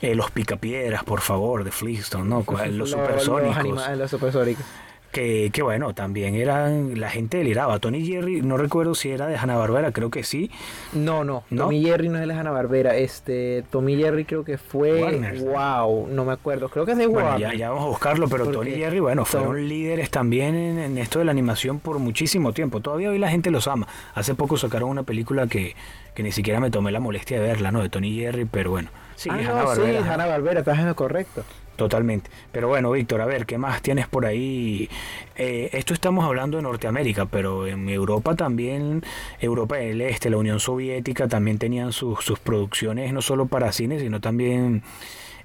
[0.00, 2.44] eh, los picapiedras, por favor, de Flintstone, ¿no?
[2.48, 3.64] Los Los- supersónicos.
[3.66, 4.64] Los, los supersónicos.
[5.10, 7.78] Que, que bueno, también eran, la gente deliraba.
[7.78, 10.50] Tony Jerry, no recuerdo si era de Hanna Barbera, creo que sí.
[10.92, 11.64] No, no, ¿No?
[11.64, 12.94] Tommy Jerry no es de Hanna Barbera.
[12.94, 15.02] Este, Tommy Jerry creo que fue.
[15.02, 15.38] Warner.
[15.40, 16.68] Wow, no me acuerdo.
[16.68, 17.52] Creo que es de Bueno, Warner.
[17.52, 20.98] ya, ya vamos a buscarlo, pero Tony Jerry, bueno, Tom- fueron líderes también en, en
[20.98, 22.80] esto de la animación por muchísimo tiempo.
[22.80, 23.88] Todavía hoy la gente los ama.
[24.14, 25.74] Hace poco sacaron una película que,
[26.14, 27.80] que ni siquiera me tomé la molestia de verla, ¿no?
[27.82, 28.90] De Tony Jerry, pero bueno.
[29.16, 30.12] Sí, ah, Hanna no, sí, Barbera.
[30.14, 31.44] Hanna Barbera, estás en lo correcto.
[31.78, 32.28] Totalmente.
[32.50, 34.88] Pero bueno, Víctor, a ver, ¿qué más tienes por ahí?
[35.36, 39.04] Eh, esto estamos hablando de Norteamérica, pero en Europa también,
[39.38, 44.00] Europa del Este, la Unión Soviética también tenían sus, sus producciones no solo para cine,
[44.00, 44.82] sino también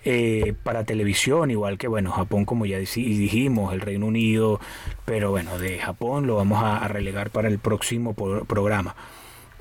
[0.05, 4.59] eh, para televisión, igual que, bueno, Japón, como ya dijimos, el Reino Unido,
[5.05, 8.95] pero bueno, de Japón lo vamos a, a relegar para el próximo pro- programa.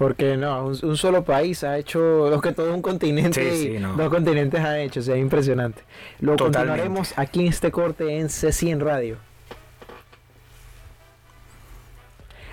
[0.03, 3.73] Porque no, un, un solo país ha hecho lo que todo un continente, Sí, y
[3.75, 3.95] sí, no.
[3.95, 5.83] dos continentes han hecho, o sea, impresionante.
[6.21, 6.59] Lo Totalmente.
[6.83, 9.17] continuaremos aquí en este corte en C100 Radio.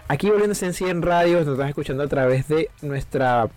[0.08, 3.48] Aquí volviendo a C100 Radio, nos están escuchando a través de nuestra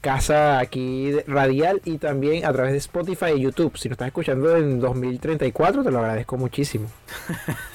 [0.00, 3.76] casa aquí radial y también a través de Spotify y YouTube.
[3.78, 6.88] Si nos estás escuchando en 2034, te lo agradezco muchísimo.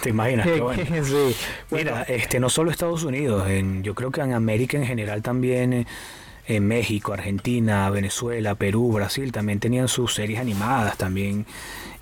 [0.02, 0.46] ¿Te imaginas?
[0.46, 0.82] Qué bueno.
[1.04, 1.36] sí.
[1.70, 5.22] Bueno, Mira, este, no solo Estados Unidos, en, yo creo que en América en general
[5.22, 5.86] también, eh,
[6.46, 11.46] en México, Argentina, Venezuela, Perú, Brasil, también tenían sus series animadas, también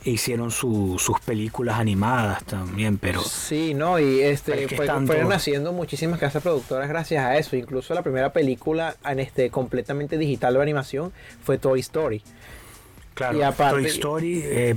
[0.04, 4.87] hicieron su- sus películas animadas también, pero Sí, no, y este Pero es que fue-
[4.87, 7.56] tanto- fueron haciendo muchísimas casas productoras gracias a eso.
[7.56, 12.22] Incluso la primera película en este completamente digital de animación fue Toy Story.
[13.14, 14.76] claro, y aparte- Toy Story, eh,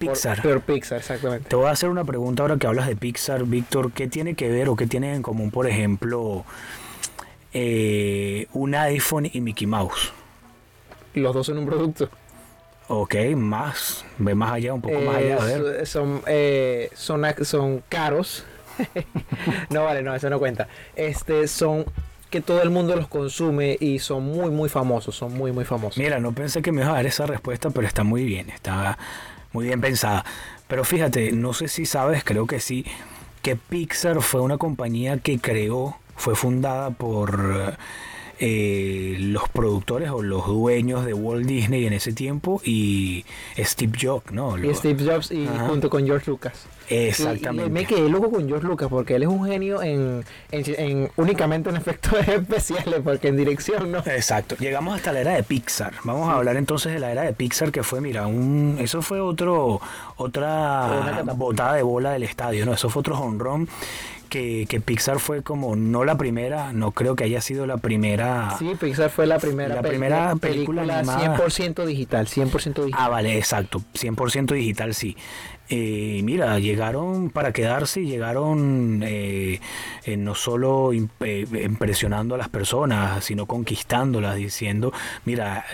[0.00, 0.40] Pixar.
[0.40, 1.50] Por, Pixar, exactamente.
[1.50, 3.92] Te voy a hacer una pregunta ahora que hablas de Pixar, Víctor.
[3.92, 6.46] ¿Qué tiene que ver o qué tienen en común, por ejemplo,
[7.52, 10.10] eh, un iPhone y Mickey Mouse?
[11.12, 12.08] Los dos son un producto.
[12.88, 15.86] Ok, más, ve más allá, un poco más allá, a ver.
[15.86, 18.46] so- son, eh, son, son caros.
[19.68, 20.66] no vale, no, eso no cuenta.
[20.96, 21.84] Este son
[22.30, 25.14] que todo el mundo los consume y son muy, muy famosos.
[25.14, 25.98] Son muy, muy famosos.
[25.98, 28.96] Mira, no pensé que me ibas a dar esa respuesta, pero está muy bien, está
[29.52, 30.24] muy bien pensada.
[30.68, 32.84] Pero fíjate, no sé si sabes, creo que sí,
[33.42, 37.76] que Pixar fue una compañía que creó, fue fundada por
[38.42, 43.24] eh, los productores o los dueños de Walt Disney en ese tiempo y
[43.58, 44.56] Steve Jobs, ¿no?
[44.58, 45.68] Y Steve Jobs y Ajá.
[45.68, 46.54] junto con George Lucas.
[46.88, 47.64] Exactamente.
[47.64, 50.64] Y- y me quedé loco con George Lucas porque él es un genio en, en-
[50.78, 53.98] en- únicamente en efectos especiales, porque en dirección no.
[53.98, 54.56] Exacto.
[54.58, 55.92] Llegamos hasta la era de Pixar.
[56.04, 59.20] Vamos a hablar entonces de la era de Pixar, que fue, mira, un, eso fue
[59.20, 59.80] otro,
[60.16, 62.72] otra botada de bola del estadio, ¿no?
[62.72, 63.68] Eso fue otro honrón
[64.30, 68.56] que, que Pixar fue como no la primera, no creo que haya sido la primera.
[68.58, 71.36] Sí, Pixar fue la primera, La primera película animada.
[71.36, 72.92] 100% digital, 100% digital.
[72.94, 75.16] Ah, vale, exacto, 100% digital, sí.
[75.68, 79.60] Eh, mira, llegaron para quedarse y llegaron eh,
[80.04, 84.92] eh, no solo eh, impresionando a las personas, sino conquistándolas, diciendo,
[85.24, 85.64] mira,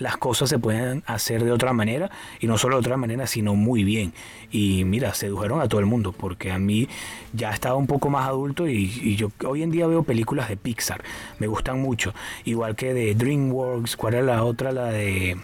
[0.00, 2.10] las cosas se pueden hacer de otra manera
[2.40, 4.12] y no solo de otra manera, sino muy bien.
[4.50, 6.88] Y mira, sedujeron a todo el mundo porque a mí
[7.32, 10.56] ya estaba un poco más adulto y, y yo hoy en día veo películas de
[10.56, 11.04] Pixar,
[11.38, 12.12] me gustan mucho,
[12.44, 14.72] igual que de DreamWorks, ¿cuál era la otra?
[14.72, 15.36] La de...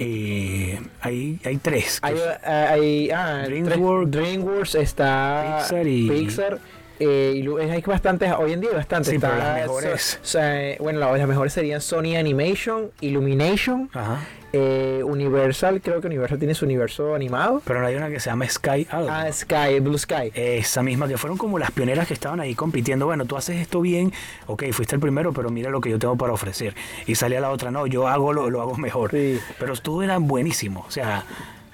[0.00, 1.98] Eh, hay, hay tres.
[2.02, 2.14] Hay,
[2.44, 6.58] hay- ah, DreamWorks está Pixar y- Pixar,
[7.00, 9.12] eh, hay bastantes, hoy en día bastantes.
[9.12, 10.18] Sí, pero las mejores.
[10.22, 14.20] So- so- bueno, la- las mejores serían Sony Animation, Illumination, Ajá.
[14.52, 17.60] eh, Universal, creo que Universal tiene su universo animado.
[17.64, 19.08] Pero no hay una que se llama Sky algo.
[19.10, 20.30] Ah, Sky, Blue Sky.
[20.34, 23.06] Esa misma, que fueron como las pioneras que estaban ahí compitiendo.
[23.06, 24.12] Bueno, tú haces esto bien,
[24.46, 26.74] ok, fuiste el primero, pero mira lo que yo tengo para ofrecer.
[27.06, 29.10] Y salía la otra, no, yo hago lo, lo hago mejor.
[29.10, 29.38] Sí.
[29.58, 31.24] Pero todos eran buenísimos, o sea,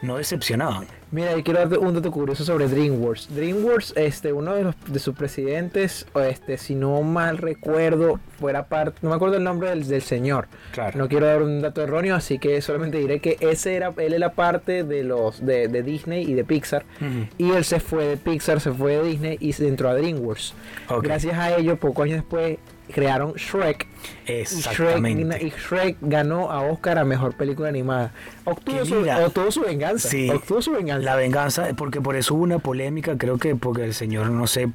[0.02, 0.87] no decepcionaban.
[1.11, 3.33] Mira, yo quiero darte un dato curioso sobre DreamWorks.
[3.35, 8.98] DreamWorks, este, uno de, los, de sus presidentes, este, si no mal recuerdo, fuera parte,
[9.02, 10.48] no me acuerdo el nombre del, del señor.
[10.72, 10.98] Claro.
[10.98, 14.33] No quiero dar un dato erróneo, así que solamente diré que ese era, él era
[14.33, 16.85] parte de los de, de Disney y de Pixar.
[17.38, 20.54] Y él se fue de Pixar, se fue de Disney y se entró a DreamWorks.
[21.00, 22.59] Gracias a ello, pocos años después,
[22.92, 23.87] crearon Shrek.
[24.29, 28.12] Y Shrek, y Shrek ganó a Oscar a mejor película animada.
[28.44, 30.09] Obtuvo, su, obtuvo su venganza.
[30.09, 30.31] sí.
[30.31, 31.05] Obtuvo su venganza.
[31.05, 34.70] La venganza, porque por eso hubo una polémica, creo que porque el señor no sé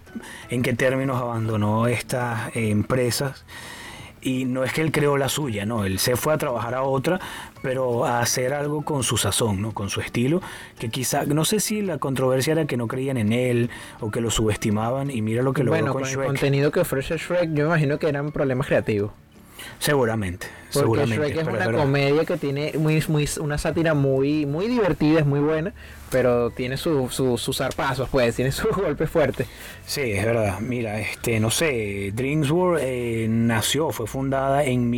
[0.50, 3.46] en qué términos abandonó estas eh, empresas.
[4.22, 6.84] Y no es que él creó la suya, no, él se fue a trabajar a
[6.84, 7.20] otra,
[7.62, 9.72] pero a hacer algo con su sazón, ¿no?
[9.72, 10.42] con su estilo,
[10.78, 13.70] que quizá, no sé si la controversia era que no creían en él
[14.02, 16.28] o que lo subestimaban, y mira lo que logró bueno, con con el Shrek.
[16.28, 19.12] contenido que ofrece Shrek, yo me imagino que eran problemas creativos.
[19.78, 21.16] Seguramente, Porque seguramente.
[21.16, 25.40] Shrek es una comedia que tiene muy, muy, una sátira muy, muy divertida, es muy
[25.40, 25.74] buena,
[26.12, 29.48] pero tiene su- su- sus zarpazos, pues, tiene sus golpes fuertes.
[29.86, 30.60] Sí, es verdad.
[30.60, 34.90] Mira, este, no sé, DreamWorks eh, nació, fue fundada en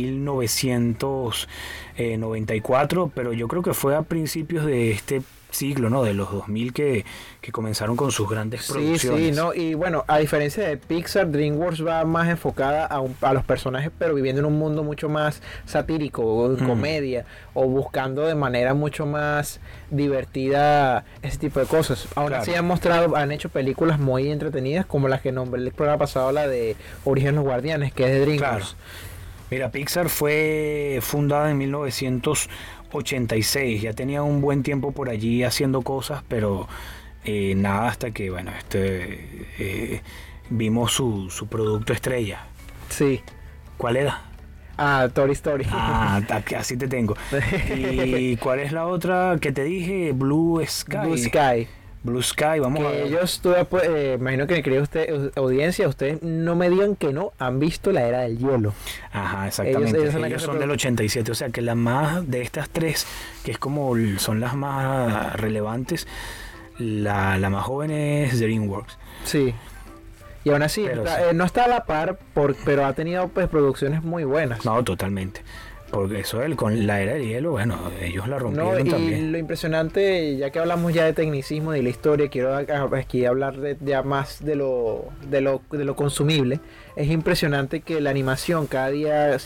[1.96, 5.22] 1994, pero yo creo que fue a principios de este
[5.52, 6.02] siglo, ¿no?
[6.02, 7.04] De los 2000 que,
[7.40, 9.20] que comenzaron con sus grandes Sí, producciones.
[9.24, 13.32] sí, no, y bueno, a diferencia de Pixar, DreamWorks va más enfocada a, un- a
[13.32, 16.66] los personajes, pero viviendo en un mundo mucho más satírico, o Mm.
[16.66, 19.60] comedia, o buscando de manera mucho más
[19.90, 22.06] divertida ese tipo de cosas.
[22.14, 22.42] Aún Claro.
[22.42, 26.32] así han mostrado, han hecho películas muy entretenidas, como las que nombré el programa pasado,
[26.32, 28.56] la de Origen los Guardianes, que es de DreamWorks.
[28.74, 28.76] Claro.
[29.50, 31.58] Mira, Pixar fue fundada en
[32.92, 36.68] 1986, ya tenía un buen tiempo por allí haciendo cosas, pero
[37.24, 40.02] eh, nada hasta que, bueno, este, eh,
[40.50, 42.46] vimos su, su producto estrella.
[42.88, 43.22] Sí.
[43.78, 44.22] ¿Cuál era?
[44.76, 45.66] Ah, Toy Story.
[45.70, 46.20] Ah,
[46.58, 47.16] así te tengo.
[47.76, 50.12] ¿Y cuál es la otra que te dije?
[50.12, 50.96] Blue Sky.
[50.98, 51.68] Blue Sky.
[52.04, 53.06] Blue Sky, vamos a Que ver.
[53.06, 57.32] ellos, tuve, pues, eh, imagino que querida usted, audiencia, ustedes no me digan que no
[57.38, 58.74] han visto la era del hielo.
[59.12, 59.88] Ajá, exactamente.
[59.90, 62.68] ellos Ellos, son se son del produ- 87, o sea que la más de estas
[62.70, 63.06] tres,
[63.44, 66.08] que es como son las más relevantes,
[66.78, 68.98] la, la más joven es DreamWorks.
[69.24, 69.54] Sí.
[70.44, 71.22] Y aún así, Pero está- sí.
[71.30, 74.64] eh, no está a la par, por, pero ha tenido pues producciones muy buenas.
[74.64, 75.42] No, totalmente.
[75.92, 79.30] Porque eso del- con la era del hielo, bueno, ellos la No, rompieron y también.
[79.30, 82.56] lo impresionante, ya que hablamos ya de tecnicismo y de la historia, quiero
[82.96, 86.60] aquí hablar de, ya más de lo, de, lo, de lo consumible.
[86.96, 89.36] Es impresionante que la animación cada día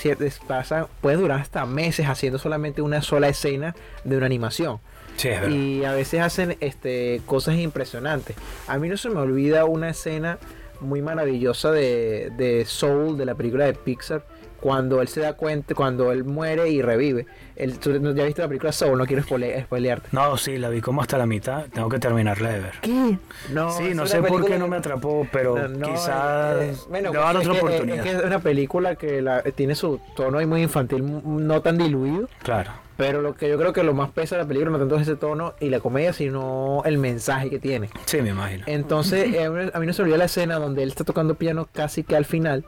[0.46, 4.78] pasa, puede durar hasta meses haciendo solamente una sola escena de una animación.
[5.16, 8.36] Sí, es y a veces hacen este cosas impresionantes.
[8.68, 10.38] A mí no se me olvida una escena
[10.80, 14.24] muy maravillosa de, de Soul, de la película de Pixar,
[14.60, 17.26] cuando él se da cuenta, cuando él muere y revive.
[17.56, 20.08] Él, tú ya viste la película Soul, no quiero spoile- spoilearte.
[20.12, 22.72] No, sí, la vi como hasta la mitad, tengo que terminarla de ver.
[22.82, 23.18] ¿Qué?
[23.52, 27.12] No, sí, no sé por qué no me atrapó, pero No, quizás eh, eh, bueno,
[27.12, 27.96] le va a dar pues, otra que- oportunidad.
[27.98, 32.28] Es que es una película que la- tiene su tono muy infantil, no tan diluido.
[32.42, 32.70] Claro.
[32.98, 35.02] Pero lo que yo creo que lo más pesa de la película no tanto es
[35.02, 37.90] ese tono y la comedia, sino el mensaje que tiene.
[38.06, 38.64] Sí, me imagino.
[38.66, 42.04] Entonces, eh, a mí no se olvida la escena donde él está tocando piano casi
[42.04, 42.64] que al final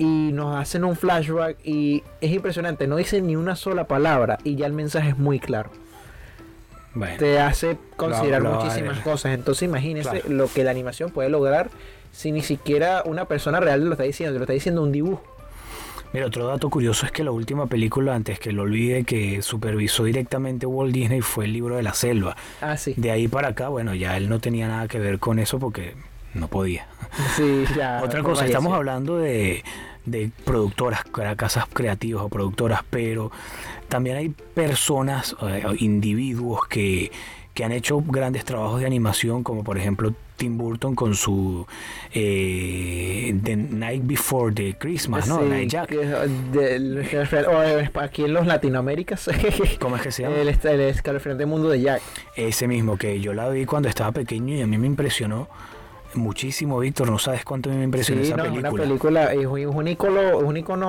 [0.00, 4.56] y nos hacen un flashback y es impresionante, no dice ni una sola palabra y
[4.56, 5.70] ya el mensaje es muy claro.
[6.94, 9.34] Bueno, Te hace considerar muchísimas cosas.
[9.34, 10.28] Entonces, imagínese Claro.
[10.30, 11.68] lo que la animación puede lograr
[12.12, 15.22] si ni siquiera una persona real lo está diciendo, lo está diciendo un dibujo.
[16.14, 20.04] Mira, otro dato curioso es que la última película, antes que lo olvide, que supervisó
[20.04, 22.36] directamente Walt Disney fue el libro de la selva.
[22.62, 22.94] Ah, sí.
[22.96, 25.94] De ahí para acá, bueno, ya él no tenía nada que ver con eso porque
[26.32, 26.86] no podía.
[27.36, 28.00] Sí, ya.
[28.04, 29.62] Otra cosa, estamos hablando de,
[30.10, 31.02] de productoras,
[31.36, 33.30] casas creativas o productoras, pero
[33.88, 37.10] también hay personas, eh, individuos que,
[37.54, 41.66] que han hecho grandes trabajos de animación, como por ejemplo Tim Burton con su
[42.14, 45.40] eh, The Night Before the Christmas, ¿no?
[45.40, 45.90] Sí, Night Jack.
[45.90, 46.98] del-
[47.48, 49.28] o, eh, aquí en los Latinoaméricas.
[49.80, 50.36] ¿Cómo es que se llama?
[50.36, 52.00] El, est- el escalofriante mundo de Jack.
[52.36, 55.48] Ese mismo que yo la vi cuando estaba pequeño y a mí me impresionó
[56.14, 57.10] muchísimo, Víctor.
[57.10, 58.70] No sabes cuánto me impresionó Sí, esa no, película.
[58.70, 59.88] una película, es un, es un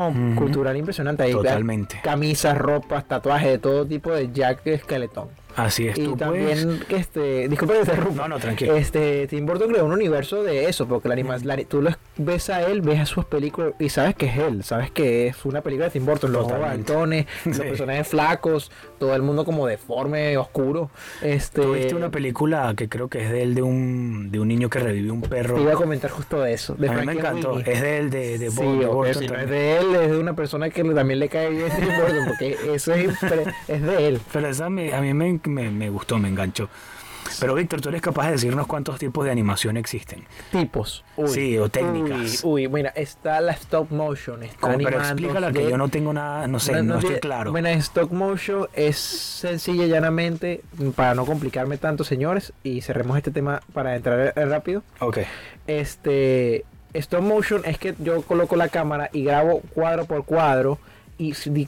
[0.09, 0.35] Ujú.
[0.35, 1.23] cultural impresionante.
[1.23, 1.99] Hay Totalmente.
[2.03, 5.27] Camisas, ropas, tatuajes, de todo tipo de Jack Skeleton.
[5.55, 7.97] Así es, Y tú también, que este, disculpa que te.
[8.15, 8.75] No, no, tranquilo.
[8.75, 12.49] Este, Tim Burton creó un universo de eso, porque la anima- la- tú lo ves
[12.49, 15.61] a él, ves a sus películas y sabes que es él, sabes que es una
[15.61, 17.61] película de Tim Burton, los baltones, los Sí.
[17.63, 20.89] personajes flacos, todo el mundo como deforme, oscuro.
[21.21, 24.47] Este, ¿Tú viste una película que creo que es de él, de un, de un
[24.47, 25.55] niño que revivió un perro?
[25.55, 26.75] te iba a comentar justo de eso.
[26.75, 27.53] De a mí me encantó.
[27.53, 27.71] Winnie.
[27.73, 30.11] Es de él, de, de, Sí, Bo- de Burton si no es de él, es
[30.11, 33.11] de una persona que también le cae bien Tim Burton, porque eso es,
[33.67, 34.19] es de él.
[34.31, 36.69] Pero esa me- a mí me, me- me gustó, me enganchó.
[37.39, 40.25] Pero Víctor, tú eres capaz de decirnos cuántos tipos de animación existen.
[40.51, 41.05] Tipos.
[41.15, 42.41] Uy, Sí, o técnicas.
[42.43, 46.11] Uy, uy, mira, está la stop motion, está Como, pero explícala que yo no tengo
[46.13, 47.51] nada, no sé, no, estoy tiene- claro.
[47.51, 50.61] Bueno, stop motion es sencilla y llanamente,
[50.95, 54.83] para no complicarme tanto, señores, y cerremos este tema para entrar rápido.
[54.99, 55.19] Ok.
[55.67, 60.79] Este, stop motion es que yo coloco la cámara y grabo cuadro por cuadro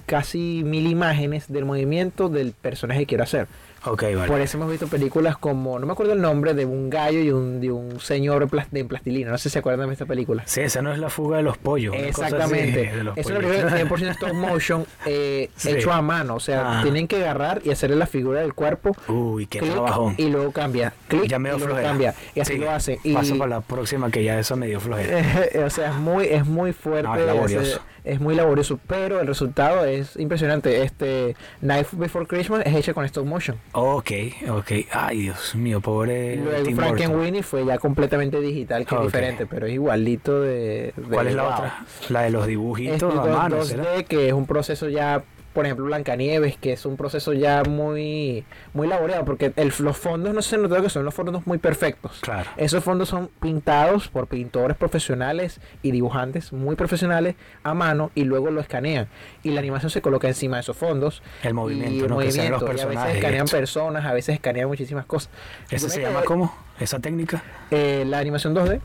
[0.05, 3.47] casi mil imágenes del movimiento del personaje que quiero hacer.
[3.85, 4.27] Ok, vale.
[4.27, 7.31] Por eso hemos visto películas como, no me acuerdo el nombre, de un gallo y
[7.31, 9.29] un, de un señor de plastilina.
[9.29, 10.43] No sé si se acuerdan de esta película.
[10.45, 11.93] Sí, esa no es la fuga de los pollos.
[11.93, 12.95] una cosa así, Exactamente.
[12.95, 13.71] de los Es una pollitos.
[13.73, 15.71] película 100% stop motion eh, Sí.
[15.71, 16.35] hecho a mano.
[16.35, 16.83] O sea, Ah.
[16.83, 18.95] tienen que agarrar y hacerle la figura del cuerpo.
[19.09, 20.15] Uy, qué clic, trabajón.
[20.17, 20.93] y luego cambia.
[21.09, 21.89] Clic, Ya me y dio luego flojera.
[21.89, 22.15] cambia.
[22.35, 22.99] Y así Sí, lo hacen.
[23.03, 25.19] Y, Paso para la próxima que ya eso me dio flojera.
[25.65, 27.09] o sea, es muy, es muy fuerte.
[27.09, 27.61] No, es laborioso.
[27.69, 28.79] ese- es muy laborioso.
[28.87, 30.83] Pero el resultado es impresionante.
[30.83, 33.57] Este Knife Before Christmas es hecha con stop motion.
[33.73, 34.11] Ok,
[34.49, 34.71] ok.
[34.91, 37.19] Ay, Dios mío, pobre luego Tim Frank Burton.
[37.19, 40.93] Winnie fue ya completamente digital, que es diferente, pero es igualito de.
[40.95, 41.85] de- ¿Cuál es la otra?
[42.09, 44.03] La de los dibujitos Este a dos- mano, 2D, ¿será?
[44.03, 45.23] que es un proceso ya,
[45.53, 48.43] por ejemplo, Blancanieves, que es un proceso ya muy
[48.73, 52.19] muy laboreado, porque el- los fondos no se nota que son los fondos muy perfectos.
[52.21, 52.49] Claro.
[52.57, 58.49] Esos fondos son pintados por pintores profesionales y dibujantes muy profesionales a mano y luego
[58.51, 59.07] lo escanean.
[59.43, 61.21] Y la animación se coloca encima de esos fondos.
[61.43, 62.17] El movimiento, y el ¿no?
[62.19, 63.15] Que sean los y a veces personajes.
[63.15, 65.29] escanean personas, a veces escanean muchísimas cosas.
[65.69, 66.55] ¿Esa se llama cómo?
[66.79, 67.43] ¿Esa técnica?
[67.71, 68.81] eh, la animación 2D.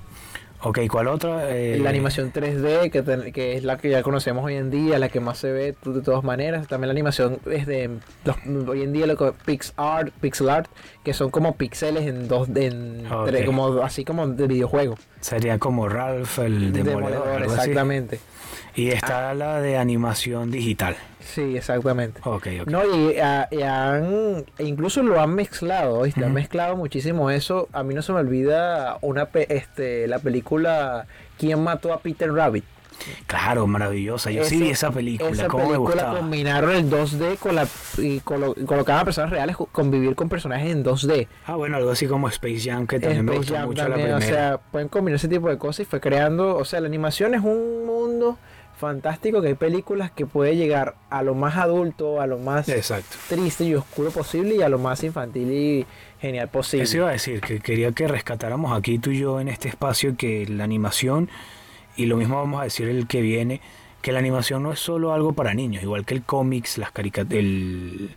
[0.61, 1.57] Ok, ¿cuál otra?
[1.57, 5.09] Eh, La animación 3D, que, que es la que ya conocemos hoy en día, la
[5.09, 6.67] que más se ve de todas maneras.
[6.67, 7.91] También la animación es de
[8.25, 10.67] los- hoy en día lo que pixel art,
[11.09, 14.97] que son como píxeles en dos, en tres- como así como de videojuego.
[15.21, 17.01] Sería como Ralph el demoledor.
[17.13, 17.61] Demoledor, algo así.
[17.71, 18.21] exactamente.
[18.75, 20.97] Y está la de animación digital.
[21.21, 22.21] Sí, exactamente.
[22.25, 22.69] Ok, ok.
[22.69, 26.21] No, y, ah, y han, e incluso lo han mezclado, ¿viste?
[26.21, 26.35] Han Ujú.
[26.35, 27.69] mezclado muchísimo eso.
[27.73, 31.07] A mí no se me olvida una pe- este, la película
[31.39, 32.65] ¿Quién mató a Peter Rabbit?
[33.27, 34.31] Claro, maravillosa.
[34.31, 36.19] Yo sí Esa- vi esa película, Esa cómo me película gustaba.
[36.19, 37.67] combinaron el 2D con la
[37.99, 41.29] y colo- y colocaban a personas reales co- convivir con personajes en 2D.
[41.47, 44.09] Ah, bueno, algo así como Space Jam, que también me Space gustó Jam mucho también,
[44.11, 44.41] la o primera.
[44.49, 47.43] sea, pueden combinar ese tipo de cosas y fue creando, o sea, la animación es
[47.43, 48.39] un mundo
[48.77, 53.17] fantástico que hay películas que puede llegar a lo más adulto, a lo más Exacto.
[53.29, 55.87] triste y oscuro posible y a lo más infantil y
[56.21, 56.85] genial posible.
[56.85, 60.17] Eso iba a decir, que quería que rescatáramos aquí tú y yo en este espacio
[60.17, 61.29] que la animación,
[61.99, 63.61] y lo mismo vamos a decir el que viene,
[64.01, 66.93] que la animación no es solo algo para niños, igual que el cómics, las
[67.31, 68.15] el,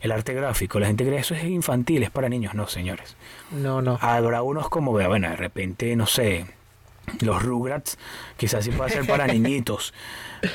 [0.00, 0.78] el arte gráfico.
[0.78, 2.54] La gente cree eso es infantil, es para niños.
[2.54, 3.16] No, señores.
[3.50, 3.98] No, no.
[4.00, 6.46] Habrá unos como, bueno, de repente, no sé,
[7.20, 7.98] los Rugrats,
[8.36, 9.92] quizás sí puede ser para niñitos,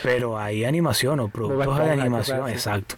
[0.01, 2.95] pero hay animación o productos de animación, exacto.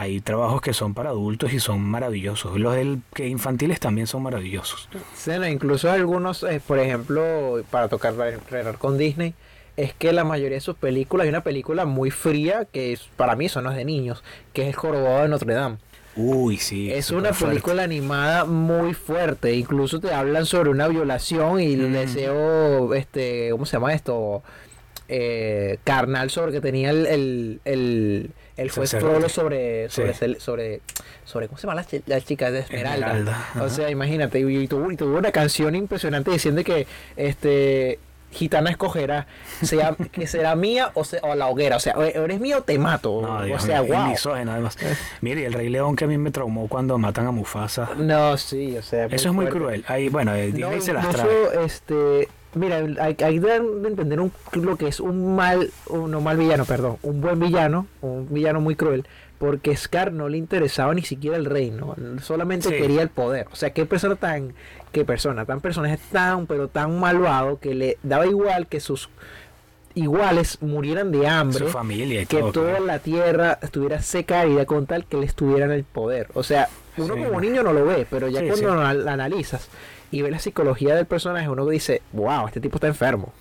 [0.00, 2.56] Hay trabajos que son para adultos y son maravillosos.
[2.56, 4.88] Los del, que infantiles también son maravillosos.
[5.16, 8.14] Sí, incluso algunos, eh, por ejemplo, para tocar
[8.78, 9.34] con Disney,
[9.76, 13.34] es que la mayoría de sus películas, hay una película muy fría que es- para
[13.34, 14.22] mí eso no es de niños,
[14.52, 15.78] que es El Jorobado de Notre Dame.
[16.14, 16.92] Uy, sí.
[16.92, 17.46] es una fuerte.
[17.60, 21.92] película animada muy fuerte, incluso te hablan sobre una violación y el Mm.
[21.92, 24.42] deseo, este, ¿cómo se llama esto?
[25.08, 29.14] Eh, carnal sobre que tenía el, el, el, el juez Sacerdote.
[29.14, 30.36] Frollo sobre, sobre, Sí.
[30.40, 30.80] sobre,
[31.24, 33.06] sobre, ¿cómo se llama la, la chica de Esmeralda?
[33.18, 36.86] Esmeralda, O sea, imagínate, y, y tuvo, y tuvo una canción impresionante diciendo que
[37.16, 37.98] este
[38.30, 39.26] gitana escogerá,
[39.62, 42.78] sea que será mía o, sea, o la hoguera, o sea, eres mío o te
[42.78, 44.06] mato, No, o sea, mío, wow.
[44.08, 44.76] misógino, además.
[45.20, 47.90] Mire, y el Rey León que a mí me traumó cuando matan a Mufasa.
[47.96, 49.84] No, sí, o sea, Eso es muy cruel.
[49.88, 51.28] Ahí, bueno, eh, No, Disney se las trae.
[51.64, 56.20] este, mira, hay, hay de de entender un, lo que es un mal, un, no
[56.20, 59.06] mal villano, perdón, un buen villano, un villano muy cruel,
[59.38, 62.74] porque Scar no le interesaba ni siquiera el reino, solamente Sí.
[62.74, 63.46] quería el poder.
[63.52, 64.52] O sea, qué persona tan,
[64.92, 69.08] qué persona, tan personaje tan, pero tan malvado que le daba igual que sus
[69.94, 72.52] iguales murieran de hambre Su familia y que todo.
[72.52, 72.84] toda claro.
[72.86, 76.28] la tierra estuviera seca y con tal que le estuvieran el poder.
[76.34, 77.22] O sea, uno Sí.
[77.24, 79.68] como niño no lo ve, pero ya Sí, cuando analizas
[80.10, 83.32] y ves la psicología del personaje, uno dice, wow, este tipo está enfermo.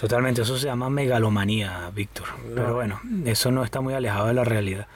[0.00, 2.26] Totalmente, eso se llama megalomanía, Víctor.
[2.54, 4.86] Pero bueno, eso no está muy alejado de la realidad.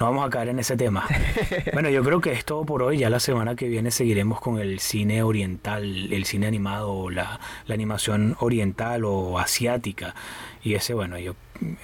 [0.00, 1.06] No vamos a caer en ese tema.
[1.74, 2.96] bueno, yo creo que es todo por hoy.
[2.96, 7.74] Ya la semana que viene seguiremos con el cine oriental, el cine animado, la, la
[7.74, 10.14] animación oriental o asiática.
[10.62, 11.34] Y ese, bueno, yo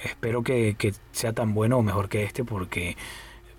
[0.03, 2.97] espero que, que sea tan bueno o mejor que este porque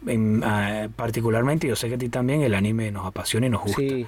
[0.08, 3.62] en- ah, particularmente yo sé que a ti también el anime nos apasiona y nos
[3.62, 3.78] gusta.
[3.80, 4.06] Sí.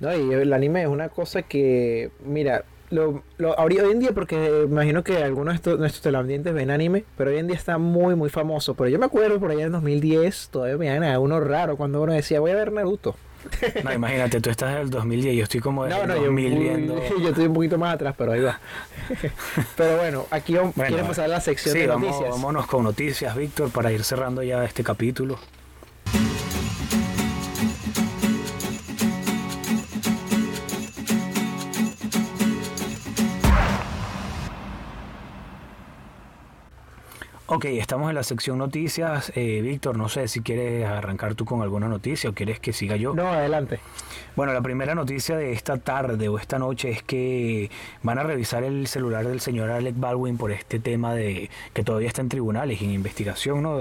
[0.00, 2.64] No, y el anime es una cosa que, mira,
[2.94, 7.04] lo, lo, hoy en día, porque imagino que algunos de estos- nuestros televidentes ven anime,
[7.16, 8.74] pero hoy en día está muy, muy famoso.
[8.74, 12.00] Pero yo me acuerdo por allá en 2010, todavía me dan a uno raro cuando
[12.02, 13.16] uno decía, voy a ver Naruto.
[13.84, 16.14] No, imagínate, tú estás en el 2010 y yo estoy como desde No, el no,
[16.16, 16.94] yo, 2000 viendo...
[17.20, 18.58] yo estoy un poquito más atrás, pero ahí va.
[19.76, 22.30] pero bueno, aquí vamos- Bueno, quiero pasar a la sección sí, de vamos- noticias.
[22.30, 25.38] vámonos con noticias, Víctor, para ir cerrando ya este capítulo.
[37.46, 39.30] Ok, estamos en la sección noticias.
[39.34, 42.96] Eh, Víctor, no sé si quieres arrancar tú con alguna noticia o quieres que siga
[42.96, 43.12] yo.
[43.12, 43.80] No, adelante.
[44.34, 47.70] Bueno, la primera noticia de esta tarde o esta noche es que
[48.02, 52.08] van a revisar el celular del señor Alec Baldwin por este tema de que todavía
[52.08, 53.78] está en tribunales y en investigación, ¿no?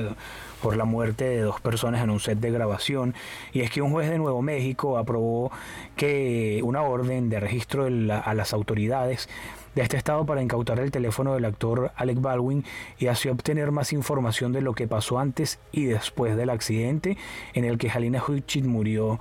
[0.64, 3.14] Por la muerte de dos personas en un set de grabación.
[3.52, 5.52] Y es que un juez de Nuevo México aprobó
[5.98, 9.28] que una orden de registro de la- a las autoridades
[9.76, 12.64] de este estado para incautar el teléfono del actor Alec Baldwin
[12.98, 17.18] y así obtener más información de lo que pasó antes y después del accidente
[17.54, 19.20] en el que Halina Huichit murió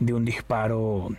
[0.00, 1.10] de un disparo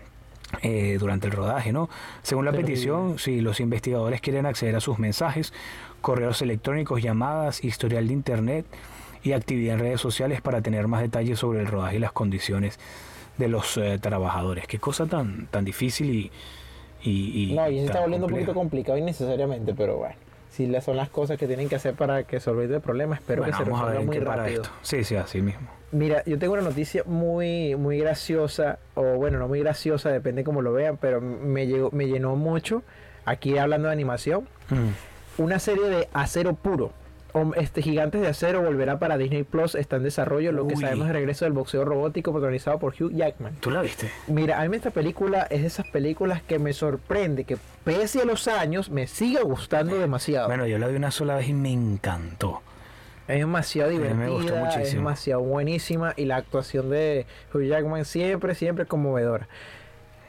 [0.63, 1.89] eh, durante el rodaje, ¿no?
[2.23, 5.53] Según la petición, si los investigadores quieren acceder a sus mensajes,
[6.01, 8.65] correos electrónicos, llamadas, historial de internet
[9.23, 12.79] y actividad en redes sociales para tener más detalles sobre el rodaje y las condiciones
[13.37, 14.67] de los eh, trabajadores.
[14.67, 16.31] Qué cosa tan tan difícil y
[17.03, 20.15] y, y No, y se está volviendo un poquito complicado innecesariamente, pero bueno.
[20.51, 23.41] Si le- son las cosas que tienen que hacer para que resolver el problema, espero
[23.41, 24.61] Bueno, que se resuelva muy qué para rápido.
[24.63, 24.75] esto.
[24.83, 25.67] Sí, sí, así mismo.
[25.93, 30.61] Mira, yo tengo una noticia muy, muy graciosa, o bueno, no muy graciosa, depende cómo
[30.61, 32.83] lo vean, pero me, llegó, me llenó mucho,
[33.25, 35.41] aquí hablando de animación, Mm.
[35.41, 36.91] una serie de Acero Puro.
[37.55, 41.15] Este Gigantes de Acero volverá para Disney Plus, está en desarrollo, lo que sabemos del
[41.15, 43.55] regreso del boxeo robótico protagonizado por Hugh Jackman.
[43.59, 44.11] ¿Tú la viste?
[44.27, 48.25] Mira, a mí esta película es de esas películas que me sorprende, que pese a
[48.25, 50.47] los años me sigue gustando demasiado.
[50.47, 52.61] Bueno, yo la vi una sola vez y me encantó.
[53.27, 55.01] Es demasiado A mí me divertida, gustó es muchísimo.
[55.01, 59.47] demasiado buenísima y la actuación de Hugh Jackman siempre, siempre conmovedora.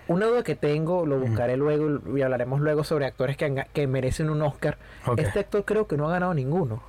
[0.09, 3.87] Una duda que tengo, lo buscaré luego y hablaremos luego sobre actores que, han que
[3.87, 4.77] merecen un Oscar.
[5.17, 6.83] Este actor creo que no ha ganado ninguno.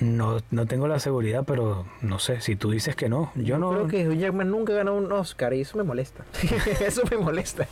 [0.00, 3.70] No, no tengo la seguridad, pero no sé, si tú dices que no, yo no...
[3.70, 6.24] creo que Hugh Jackman nunca ganado un Oscar y eso me molesta.
[6.80, 7.66] eso me molesta.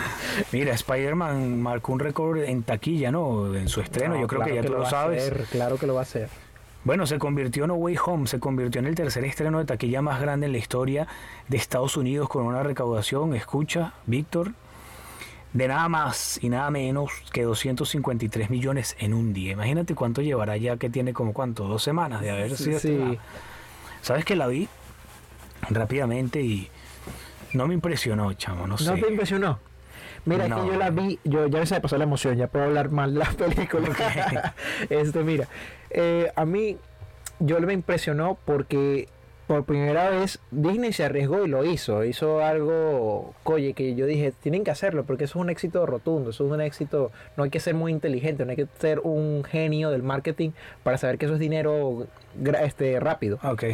[0.52, 3.54] Mira, Spider-Man marcó un récord en taquilla, ¿no?
[3.54, 5.22] En su estreno, No, yo creo claro que ya tú lo lo sabes.
[5.22, 6.28] hacer, claro que lo va a hacer.
[6.84, 10.00] Bueno, se convirtió en No Way Home, se convirtió en el tercer estreno de taquilla
[10.00, 11.06] más grande en la historia
[11.48, 14.52] de Estados Unidos con una recaudación, escucha, Víctor,
[15.52, 19.52] de nada más y nada menos que 253 millones en un día.
[19.52, 23.18] Imagínate cuánto llevará ya que tiene como cuánto, dos semanas de haber sido Sí.
[24.02, 24.68] ¿Sabes que la vi
[25.68, 26.68] rápidamente y
[27.52, 28.66] no me impresionó, chamo?
[28.66, 28.84] No sé.
[28.84, 29.58] ¿No te impresionó?
[30.24, 30.62] Mira, No.
[30.62, 33.12] que yo la vi, yo ya se me pasó la emoción, ya puedo hablar mal
[33.14, 33.96] de las películas.
[34.88, 35.48] este, mira,
[35.90, 36.76] eh, a mí,
[37.40, 39.08] yo me impresionó porque
[39.50, 42.04] por primera vez Disney se arriesgó y lo hizo.
[42.04, 46.30] Hizo algo, oye, que yo dije, tienen que hacerlo porque eso es un éxito rotundo,
[46.30, 49.42] eso es un éxito, no hay que ser muy inteligente, no hay que ser un
[49.42, 50.50] genio del marketing
[50.84, 52.06] para saber que eso es dinero
[52.62, 53.40] este, rápido.
[53.42, 53.64] Ok.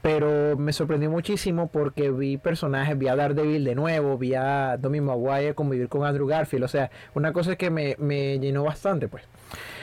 [0.00, 5.02] Pero me sorprendió muchísimo porque vi personajes, vi a Daredevil de nuevo, vi a Tommy
[5.02, 6.64] Maguire convivir con Andrew Garfield.
[6.64, 9.24] O sea, una cosa que me, me llenó bastante, pues.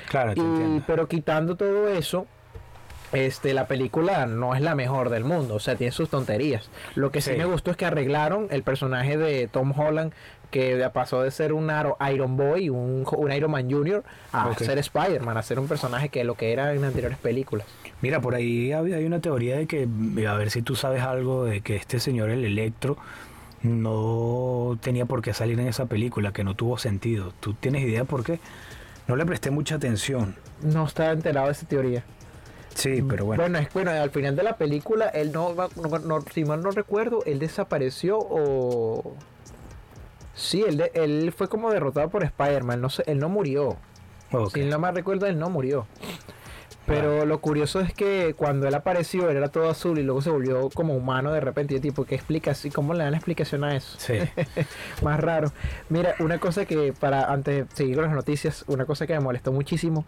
[0.09, 0.84] Claro, te Y, entiendo.
[0.88, 2.26] pero quitando todo eso,
[3.14, 6.70] este, la película no es la mejor del mundo, o sea, tiene sus tonterías.
[6.95, 7.38] Lo que sí, Sí.
[7.38, 10.11] me gustó es que arreglaron el personaje de Tom Holland,
[10.51, 11.72] que pasó de ser un
[12.11, 16.24] Iron Boy, un, un Iron Man Jr., a ser Spider-Man, a ser un personaje que
[16.24, 17.66] lo que era en anteriores películas.
[18.01, 19.88] Mira, por ahí hay hay una teoría de que,
[20.28, 22.97] a ver si tú sabes algo, de que este señor, el Electro,
[23.64, 27.34] no tenía por qué salir en esa película, que no tuvo sentido.
[27.39, 28.39] ¿Tú tienes idea por qué?
[29.07, 30.36] No le presté mucha atención.
[30.61, 32.03] No estaba enterado de esa teoría.
[32.76, 33.43] Sí, pero bueno.
[33.43, 36.71] Bueno, es, bueno, al final de la película, él no, no, no- si mal no
[36.71, 39.15] recuerdo, él desapareció o...
[40.36, 43.78] Sí, él, de- él fue como derrotado por Spider-Man, no sé, él no murió.
[44.51, 45.86] Si no mal recuerdo, él no murió.
[46.88, 50.32] Pero lo curioso es que cuando él apareció, él era todo azul y luego se
[50.32, 51.76] volvió como humano de repente.
[51.76, 52.65] Y tipo, ¿qué explicas?
[52.65, 53.95] ¿Y cómo le dan la explicación a eso?
[53.99, 54.15] Sí.
[55.03, 55.53] Más raro.
[55.89, 59.21] Mira, una cosa que para antes de seguir con las noticias, una cosa que me
[59.21, 60.03] molestó muchísimo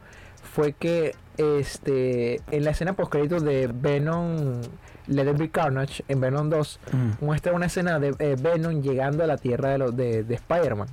[0.55, 4.61] fue que este en la escena post créditos de Venom
[5.07, 9.23] Let It Be Carnage en Venom 2 Mm, muestra una escena de eh, Venom llegando
[9.23, 10.87] a la tierra de, los de, de Spider-Man,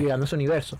[0.00, 0.78] llegando a su universo.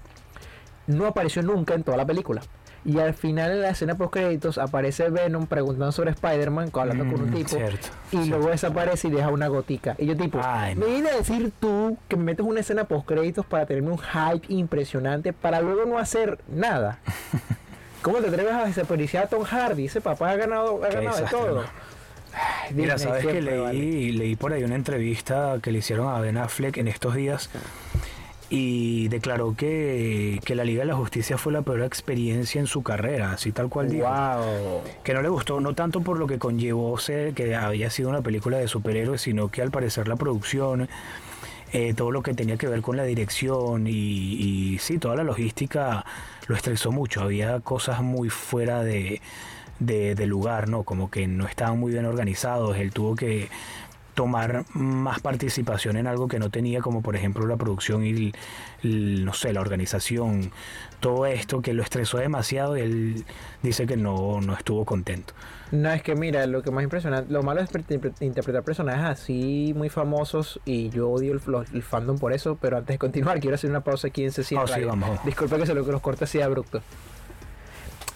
[0.87, 2.43] No apareció nunca en toda la película.
[2.87, 7.23] Y al final en la escena post créditos aparece Venom preguntando sobre Spider-Man, hablando con
[7.23, 7.49] un Mm, tipo.
[7.51, 7.89] Cierto.
[8.11, 8.29] Y cierto.
[8.37, 9.95] luego desaparece y deja una gotica.
[9.97, 13.07] Y yo tipo, Ay, me viene a decir tú que me metes una escena post
[13.07, 16.99] créditos para tenerme un hype impresionante para luego no hacer nada.
[18.05, 19.87] ¿Cómo te atreves a desperdiciar a Tom Hardy?
[19.87, 21.63] Ese papá ha ganado, ha ganado de todo.
[21.63, 21.69] ¿no?
[22.35, 24.13] Ay, Mira, sabes que siempre, leí, vale.
[24.19, 27.49] leí por ahí una entrevista que le hicieron a Ben Affleck en estos días
[28.51, 32.83] y declaró que, que la Liga de la Justicia fue la peor experiencia en su
[32.83, 34.07] carrera, así tal cual dijo.
[34.07, 34.83] Wow.
[35.03, 38.21] Que no le gustó, no tanto por lo que conllevó ser que había sido una
[38.21, 40.91] película de superhéroes, sino que al parecer la producción,
[41.73, 45.25] eh, todo lo que tenía que ver con la dirección y, y sí, toda la
[45.25, 46.05] logística
[46.47, 47.23] lo estresó mucho.
[47.23, 49.21] Había cosas muy fuera de,
[49.79, 50.83] de, lugar, ¿no?
[50.83, 52.77] Como que no estaban muy bien organizados.
[52.77, 53.49] Él tuvo que
[54.15, 58.33] tomar más participación en algo que no tenía, como por ejemplo la producción y,
[58.83, 60.53] no sé, la organización,
[61.01, 63.25] todo esto que lo estresó demasiado y él
[63.63, 65.35] dice que no, no estuvo contento.
[65.75, 67.83] No, es que mira, lo que más impresionante, lo malo es pre-
[68.21, 72.99] interpretar personajes así muy famosos y yo odio el, fandom por eso, pero antes de
[72.99, 75.25] continuar quiero hacer una pausa aquí en C100 Ah, sí, vamos.
[75.25, 76.81] Disculpa que se lo que los corte así abrupto.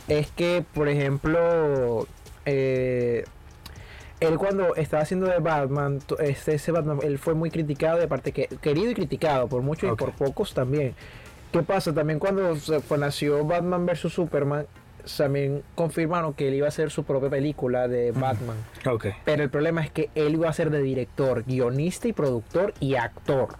[0.06, 2.06] Es que, por ejemplo,
[2.46, 3.24] eh,
[4.20, 8.32] él cuando estaba haciendo de Batman, este, ese Batman, él fue muy criticado, de parte
[8.32, 10.94] que querido y criticado por muchos y por pocos también.
[11.52, 11.92] ¿Qué pasa?
[11.94, 14.66] También cuando se- fue- nació Batman vs Superman,
[15.16, 18.56] también confirmaron que él iba a hacer su propia película de Batman.
[18.86, 19.06] Ok.
[19.24, 22.94] Pero el problema es que él iba a ser de director, guionista y productor y
[22.94, 23.56] actor.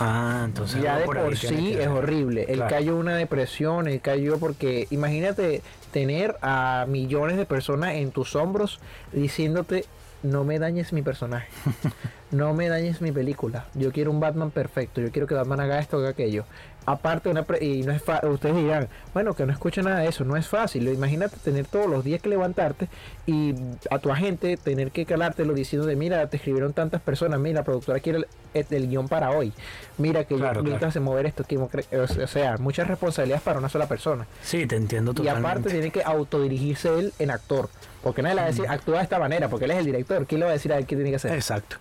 [0.00, 2.46] Ah, entonces ya de por sí es horrible.
[2.48, 8.34] Él cayó una depresión, él cayó porque imagínate tener a millones de personas en tus
[8.34, 8.80] hombros
[9.12, 9.84] diciéndote
[10.24, 11.48] no me dañes mi personaje,
[12.30, 15.78] no me dañes mi película, yo quiero un Batman perfecto, yo quiero que Batman haga
[15.78, 16.46] esto, haga aquello.
[16.86, 20.08] Aparte, una pre- y no es fa- ustedes dirán, bueno, que no escucha nada de
[20.08, 20.86] eso, no es fácil.
[20.88, 22.88] Imagínate tener todos los días que levantarte
[23.26, 23.54] y
[23.90, 27.64] a tu agente tener que calártelo diciendo de, mira, te escribieron tantas personas, mira, la
[27.64, 29.52] productora quiere el, el- el guion para hoy,
[29.98, 30.78] mira que Claro, yo claro.
[30.80, 34.26] necesitas mover esto, que, o sea, muchas responsabilidades para una sola persona.
[34.42, 35.48] Sí, te entiendo Y totalmente.
[35.48, 37.68] aparte tiene que autodirigirse él en actor,
[38.02, 40.26] porque nadie le va a decir, actúa de esta manera, porque él es el director,
[40.26, 41.32] ¿quién le va a decir a él qué tiene que hacer?
[41.32, 41.76] Exacto.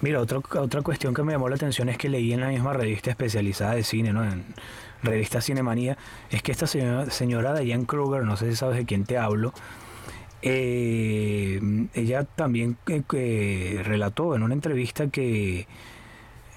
[0.00, 2.72] Mira, otro- otra cuestión que me llamó la atención es que leí en la misma
[2.72, 4.24] revista especializada de cine, ¿no?
[4.24, 4.44] En
[5.02, 5.96] revista Cinemanía,
[6.30, 9.52] es que esta señora, señora Diane Kruger, no sé si sabes de quién te hablo,
[10.42, 11.60] eh,
[11.94, 15.66] ella también eh, relató en una entrevista que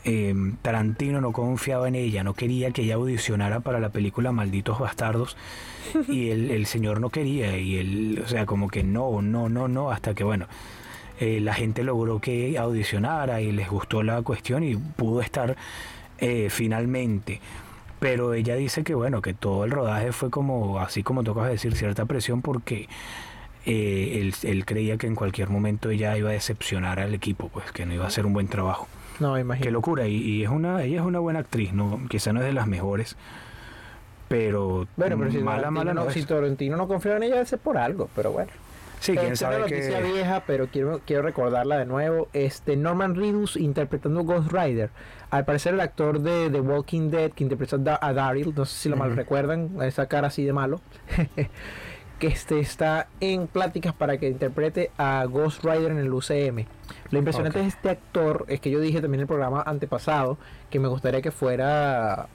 [0.03, 4.79] eh, Tarantino no confiaba en ella, no quería que ella audicionara para la película Malditos
[4.79, 5.35] Bastardos
[6.07, 9.67] y el, el señor no quería y él, o sea, como que no, no, no,
[9.67, 10.47] no, hasta que bueno,
[11.21, 15.55] eh, la gente logró que audicionara y les gustó la cuestión y pudo estar
[16.17, 17.39] eh, finalmente.
[17.99, 21.75] Pero ella dice que bueno, que todo el rodaje fue como, así como tocas decir,
[21.75, 22.89] cierta presión porque
[23.67, 27.71] eh, él, él creía que en cualquier momento ella iba a decepcionar al equipo, pues
[27.71, 28.87] que no iba a hacer un buen trabajo.
[29.19, 29.63] No, imagino.
[29.63, 32.47] Qué locura, y, y es una, ella es una buena actriz, no, quizá no es
[32.47, 33.15] de las mejores,
[34.27, 36.15] pero, Bueno, pero si mala, Tarantino, mala no no, es.
[36.15, 38.49] si Tarantino no confía en ella, ser por algo, pero bueno.
[39.01, 40.11] Sí, quién sabe una noticia que...
[40.11, 42.27] vieja, pero quiero, quiero recordarla de nuevo.
[42.33, 44.91] Este Norman Reedus interpretando Ghost Rider.
[45.31, 48.65] Al parecer el actor de The Walking Dead que interpreta a Da- a Daryl, no
[48.65, 49.17] sé si lo mal Ujú.
[49.17, 50.81] recuerdan, esa cara así de malo,
[52.19, 56.65] que este está en pláticas para que interprete a Ghost Rider en el UCM.
[57.09, 57.63] Lo impresionante Ok.
[57.63, 60.37] de este actor es que yo dije también en el programa antepasado
[60.69, 62.27] que me gustaría que fuera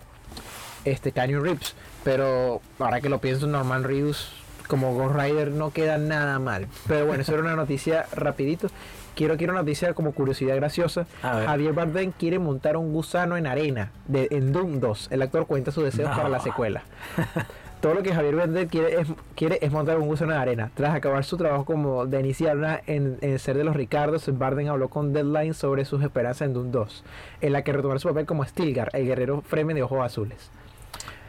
[0.85, 4.33] este Canyon Reeves, pero ahora que lo pienso Norman Reedus
[4.67, 6.67] como Ghost Rider no queda nada mal.
[6.87, 8.69] Pero bueno, eso era una noticia rapidito.
[9.15, 11.07] Quiero, quiero una noticia como curiosidad graciosa.
[11.23, 15.09] Javier Bardem quiere montar un gusano en arena de, en Doom 2.
[15.11, 16.17] El actor cuenta sus deseos No.
[16.17, 16.83] para la secuela.
[17.81, 20.71] Todo lo que Javier Bardem quiere es, quiere es montar un gusano en arena.
[20.75, 24.69] Tras acabar su trabajo como de iniciar una en, en Ser de los Ricardos, Bardem
[24.69, 27.05] habló con Deadline sobre sus esperanzas en Doom 2,
[27.43, 30.51] en la que retomará su papel como Stilgar, el guerrero Fremen de ojos azules.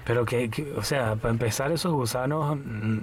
[0.08, 3.00] Pero que, que- o sea, para empezar, esos gusanos mm,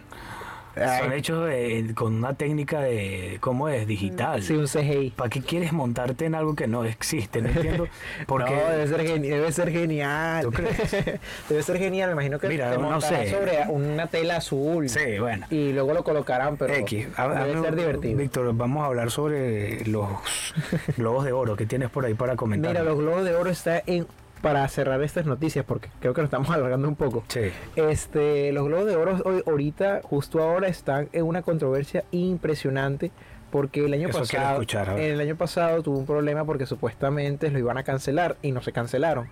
[1.01, 3.87] son hechos de- con una técnica de, ¿cómo es?
[3.87, 4.43] Digital.
[4.43, 5.11] Sí, un CGI.
[5.15, 7.41] ¿Para qué quieres montarte en algo que no existe?
[7.43, 7.87] No entiendo.
[8.27, 10.43] Porque No, debe ser, debe ser genial.
[10.45, 10.97] ¿Tú crees?
[11.49, 12.09] debe ser genial.
[12.09, 13.31] Me imagino que Mira, te no sé.
[13.31, 14.89] sobre una tela azul.
[14.89, 15.47] Sí, bueno.
[15.51, 17.07] Y luego lo colocarán, pero X.
[17.17, 18.17] A- debe a- ser divertido.
[18.19, 20.09] Víctor, vamos a hablar sobre los
[20.97, 22.73] globos de oro que tienes por ahí para comentar.
[22.73, 24.07] Mira, los globos de oro está en
[24.45, 27.25] para cerrar estas noticias porque creo que nos estamos alargando un poco.
[27.29, 27.51] Sí.
[27.77, 33.11] Este, los globos de oro hoy, ahorita, justo ahora, están en una controversia impresionante
[33.51, 37.59] porque el año Eso pasado, escuchar, el año pasado tuvo un problema porque supuestamente lo
[37.59, 39.29] iban a cancelar y no se cancelaron.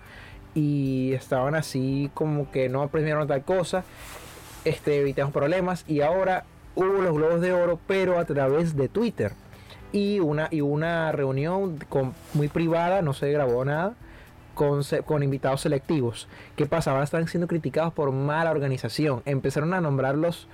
[0.55, 3.83] Y estaban así como que no premiaron tal cosa,
[4.65, 5.85] este, evitamos problemas.
[5.87, 9.33] Y ahora hubo los globos de oro pero a través de Twitter.
[9.91, 13.93] Y una y una reunión con, muy privada, no se grabó nada
[14.53, 16.27] con, invitados selectivos.
[16.55, 16.91] ¿Qué pasa?
[16.91, 19.21] Ahora están siendo criticados por mala organización.
[19.25, 20.47] Empezaron a nombrar los,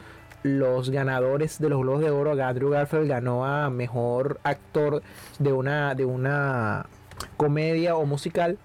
[0.44, 2.32] los ganadores de los Globos de Oro.
[2.44, 5.02] Andrew Garfield ganó a mejor actor
[5.40, 6.86] de una, de una
[7.38, 8.58] comedia o musical,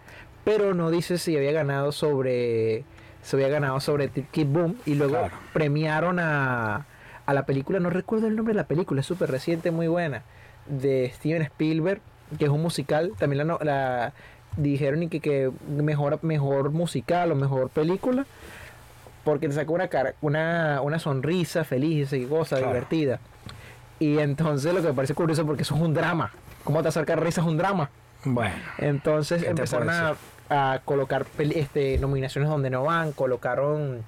[0.44, 2.84] pero no dice si había ganado sobre
[3.22, 5.34] se había ganado sobre Tic Boom y luego Claro.
[5.54, 6.84] premiaron a,
[7.24, 10.24] a la película, no recuerdo el nombre de la película, es súper reciente, muy buena,
[10.66, 12.02] de Steven Spielberg,
[12.38, 14.12] que es un musical, también la, la
[14.56, 18.26] dijeron y que, que mejor, mejor musical o mejor película,
[19.24, 22.72] porque te sacó una cara, una, una sonrisa feliz y cosa Claro.
[22.72, 23.20] divertida.
[23.98, 26.30] Y entonces lo que me parece curioso porque eso es un drama.
[26.64, 27.90] ¿Cómo te acercar risa es un drama?
[28.24, 28.54] Bueno.
[28.78, 29.88] Entonces ¿Qué te empezaron
[30.50, 34.02] a, colocar este, nominaciones donde no van, colocaron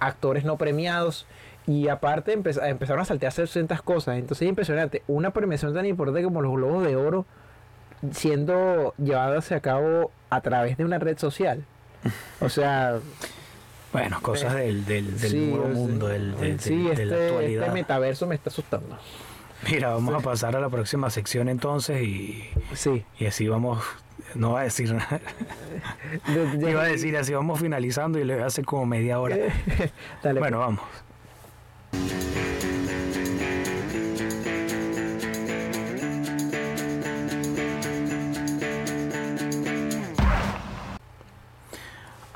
[0.00, 1.26] actores no premiados
[1.66, 4.16] y aparte empez- empezaron a saltearse ciertas cosas.
[4.18, 5.02] Entonces es impresionante.
[5.06, 7.24] Una premiación tan importante como los Globos de Oro
[8.12, 11.64] siendo llevadas a cabo a través de una red social.
[12.40, 12.98] O sea,
[13.92, 17.26] Bueno, cosas del, del, del sí, nuevo mundo, del, del- sí, del- de la este,
[17.28, 17.62] actualidad.
[17.64, 18.98] este metaverso me está asustando.
[19.70, 22.44] Mira, vamos a pasar a la próxima sección entonces y,
[22.74, 23.04] Sí.
[23.18, 23.82] y así vamos.
[24.34, 25.20] No va a decir nada.
[26.60, 29.36] Iba a decir así vamos finalizando y le voy a hacer como media hora.
[30.22, 30.80] Dale, Bueno, vamos.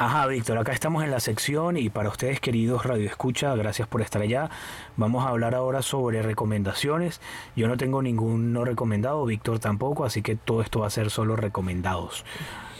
[0.02, 4.00] Ajá, Víctor, acá estamos en la sección y para ustedes queridos Radio Escucha, gracias por
[4.00, 4.48] estar allá.
[4.96, 7.20] Vamos a hablar ahora sobre recomendaciones.
[7.54, 11.36] Yo no tengo ninguno recomendado, Víctor tampoco, así que todo esto va a ser solo
[11.36, 12.24] recomendados.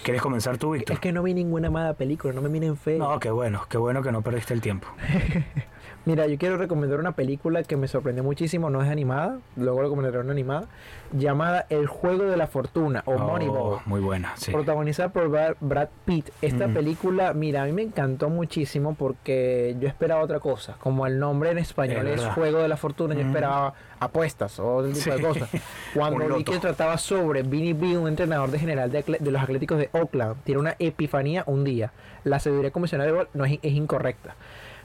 [0.02, 0.94] ¿Quieres comenzar tú, Víctor?
[0.94, 2.98] Es que no vi ninguna mala película, no me miren feo.
[2.98, 4.88] No, qué bueno, qué bueno que no perdiste el tiempo.
[6.06, 10.18] Mira, yo quiero recomendar una película que me sorprendió muchísimo, no es animada, luego recomendaré
[10.18, 10.64] una animada,
[11.12, 13.80] llamada El Juego de la Fortuna o Oh, Moneyball.
[13.84, 14.50] Muy buena, sí.
[14.50, 16.30] Protagonizada por Brad, Pitt.
[16.40, 16.74] Esta Ujú.
[16.74, 20.76] película, mira, a mí me encantó muchísimo porque yo esperaba otra cosa.
[20.80, 22.24] Como el nombre en español Es.
[22.28, 23.28] Juego de la Fortuna, yo Ujú.
[23.28, 25.22] esperaba apuestas o ese tipo Sí.
[25.22, 25.50] de cosas.
[25.94, 29.76] Cuando vi que trataba sobre Vinny B, un entrenador de general de, de los Atléticos
[29.76, 31.92] de Oakland, tiene una epifanía un día.
[32.24, 34.34] La sabiduría comisionada de béisbol no es, es incorrecta.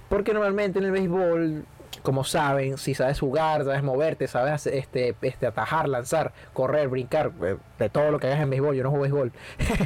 [0.10, 1.66] Porque normalmente en el béisbol,
[2.04, 7.32] como saben, si sabes jugar, sabes moverte, sabes hacer, este, este, atajar, lanzar, correr, brincar,
[7.44, 9.32] eh, de todo lo que hagas en béisbol, yo no juego béisbol,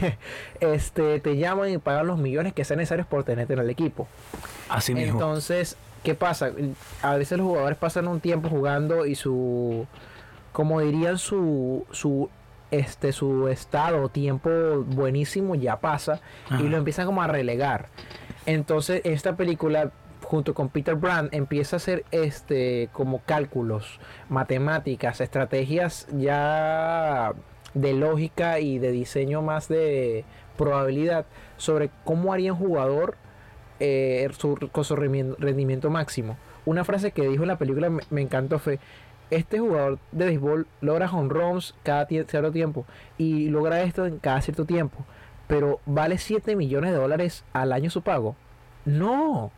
[0.59, 4.07] este, te llaman y pagan los millones que sean necesarios por tenerte en el equipo.
[4.69, 5.13] Así mismo.
[5.13, 6.51] Entonces, ¿qué pasa?
[7.01, 9.87] A veces los jugadores pasan un tiempo jugando y su,
[10.51, 12.29] como dirían, su, su,
[12.71, 14.49] este, su estado tiempo
[14.85, 16.61] buenísimo ya pasa Ajá.
[16.61, 17.87] y lo empiezan como a relegar.
[18.45, 19.91] Entonces, esta película
[20.29, 23.99] junto con Peter Brand empieza a hacer este como cálculos,
[24.29, 27.33] matemáticas, estrategias ya
[27.73, 30.25] de lógica y de diseño más de
[30.55, 31.25] probabilidad
[31.57, 33.15] sobre cómo haría un jugador
[33.79, 36.37] eh, su- con su rendimiento- máximo.
[36.65, 38.77] Una frase que dijo en la película me, encantó fue,
[39.31, 42.85] este jugador de béisbol logra home runs cada cierto tiempo
[43.17, 45.05] y logra esto en cada cierto tiempo,
[45.47, 48.35] pero vale 7 millones de dólares al año su pago.
[48.97, 49.51] No,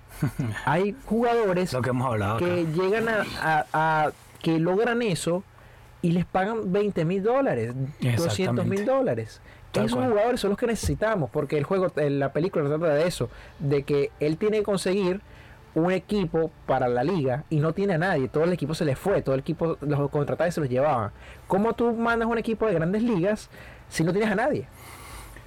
[0.65, 2.45] hay jugadores Lo que hemos hablado acá.
[2.45, 4.11] que llegan a, a- a-
[4.41, 5.43] que logran eso
[6.01, 8.63] y les pagan 20 mil dólares, 200 Exactamente.
[8.77, 9.41] mil dólares.
[9.71, 10.09] Tal Esos cual.
[10.09, 13.29] jugadores son los que necesitamos, porque el juego, la película trata de eso,
[13.59, 15.21] de que él tiene que conseguir
[15.73, 18.27] un equipo para la liga y no tiene a nadie.
[18.27, 21.11] Todo el equipo se le fue, todo el equipo los contratados se los llevaban.
[21.47, 23.49] ¿Cómo tú mandas un equipo de grandes ligas
[23.87, 24.67] si no tienes a nadie?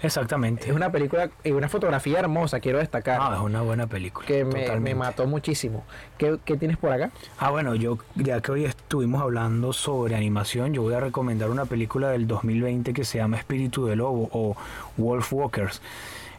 [0.04, 0.68] Exactamente.
[0.68, 3.18] Es una película y una fotografía hermosa, quiero destacar.
[3.20, 4.26] Ah, es una buena película.
[4.26, 5.84] que me, mató muchísimo.
[6.18, 7.10] ¿Qué, qué tienes por acá?
[7.38, 11.64] Ah, bueno, yo ya que hoy estuvimos hablando sobre animación, yo voy a recomendar una
[11.64, 14.56] película del 2020 que se llama Espíritu de Lobo o
[14.96, 15.80] Wolf Walkers.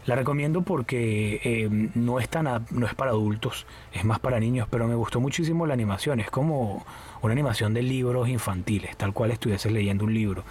[0.06, 4.40] La recomiendo porque eh, no, es tan a- no es para adultos, es más para
[4.40, 6.20] niños, pero me gustó muchísimo la animación.
[6.20, 6.86] Es como
[7.24, 10.44] una animación de libros infantiles, tal cual estuvieses leyendo un libro.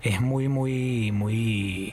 [0.00, 1.92] Es muy, muy, muy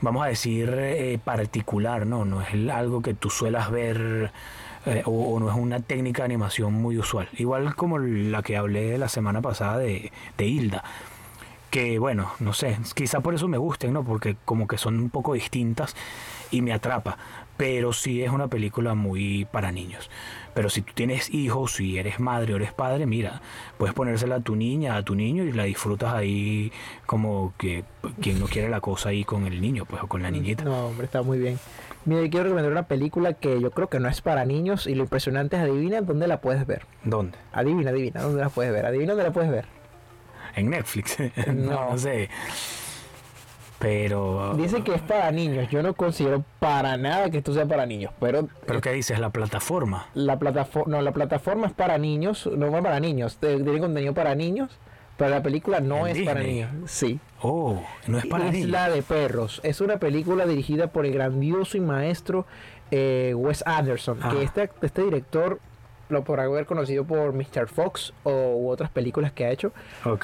[0.00, 2.24] vamos a decir, eh, particular, ¿no?
[2.24, 4.32] No es algo que tú suelas ver
[4.86, 7.28] eh, o, o no es una técnica de animación muy usual.
[7.36, 10.84] Igual como la que hablé la semana pasada de, de Hilda.
[11.70, 14.04] Que bueno, no sé, quizá por eso me gusten, ¿no?
[14.04, 15.94] Porque como que son un poco distintas
[16.50, 17.16] y me atrapa.
[17.56, 20.10] Pero sí es una película muy para niños.
[20.54, 23.40] Pero si tú tienes hijos, si eres madre o eres padre, mira,
[23.78, 26.72] puedes ponérsela a tu niña, a tu niño y la disfrutas ahí
[27.06, 27.84] como que
[28.20, 30.64] quien no quiere la cosa ahí con el niño, pues o con la niñita.
[30.64, 31.58] No, hombre, está muy bien.
[32.04, 34.94] Mira, yo quiero recomendar una película que yo creo que no es para niños y
[34.94, 36.82] lo impresionante es adivina dónde la puedes ver.
[37.04, 37.36] ¿Dónde?
[37.52, 38.86] Adivina, adivina, dónde la puedes ver.
[38.86, 39.66] Adivina dónde la puedes ver.
[40.56, 41.16] En Netflix.
[41.46, 41.90] no, No.
[41.92, 42.28] no sé.
[43.80, 44.54] Pero.
[44.56, 45.68] Dice que es para niños.
[45.70, 49.18] Yo no considero para nada que esto sea para niños, pero ¿Pero qué dices?
[49.18, 50.06] La plataforma.
[50.14, 54.12] la plataforma, no, la plataforma es para niños, no es para niños, eh, tiene contenido
[54.12, 54.78] para niños,
[55.16, 56.70] pero la película no es para niños.
[56.84, 57.18] Sí.
[57.40, 58.66] Oh, no es para niños.
[58.66, 59.60] Isla de Perros.
[59.62, 62.44] Es una película dirigida por el grandioso y maestro
[62.90, 64.18] eh, Wes Anderson.
[64.22, 64.30] Ah.
[64.30, 65.58] Que este, este director
[66.10, 67.68] lo podrá haber conocido por Mr.
[67.68, 69.72] Fox o u otras películas que ha hecho.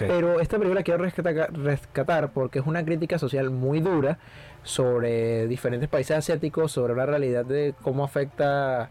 [0.06, 4.18] Pero esta película quiero rescatar, rescatar porque es una crítica social muy dura
[4.62, 8.90] sobre diferentes países asiáticos, sobre la realidad de cómo afecta,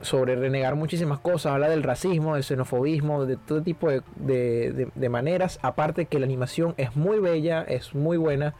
[0.00, 4.88] sobre renegar muchísimas cosas, habla del racismo, del xenofobismo, de todo tipo de, de- de-
[4.94, 5.60] de maneras.
[5.62, 8.54] Aparte que la animación es muy bella, es muy buena,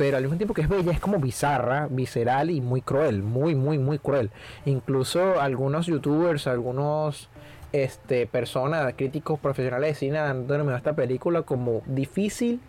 [0.00, 3.54] pero al mismo tiempo que es bella, es como bizarra, visceral y muy cruel, muy,
[3.54, 4.30] muy, muy cruel.
[4.64, 7.28] Incluso algunos youtubers, algunos
[7.74, 12.60] este, personas, críticos profesionales de cine han denominado esta película como difícil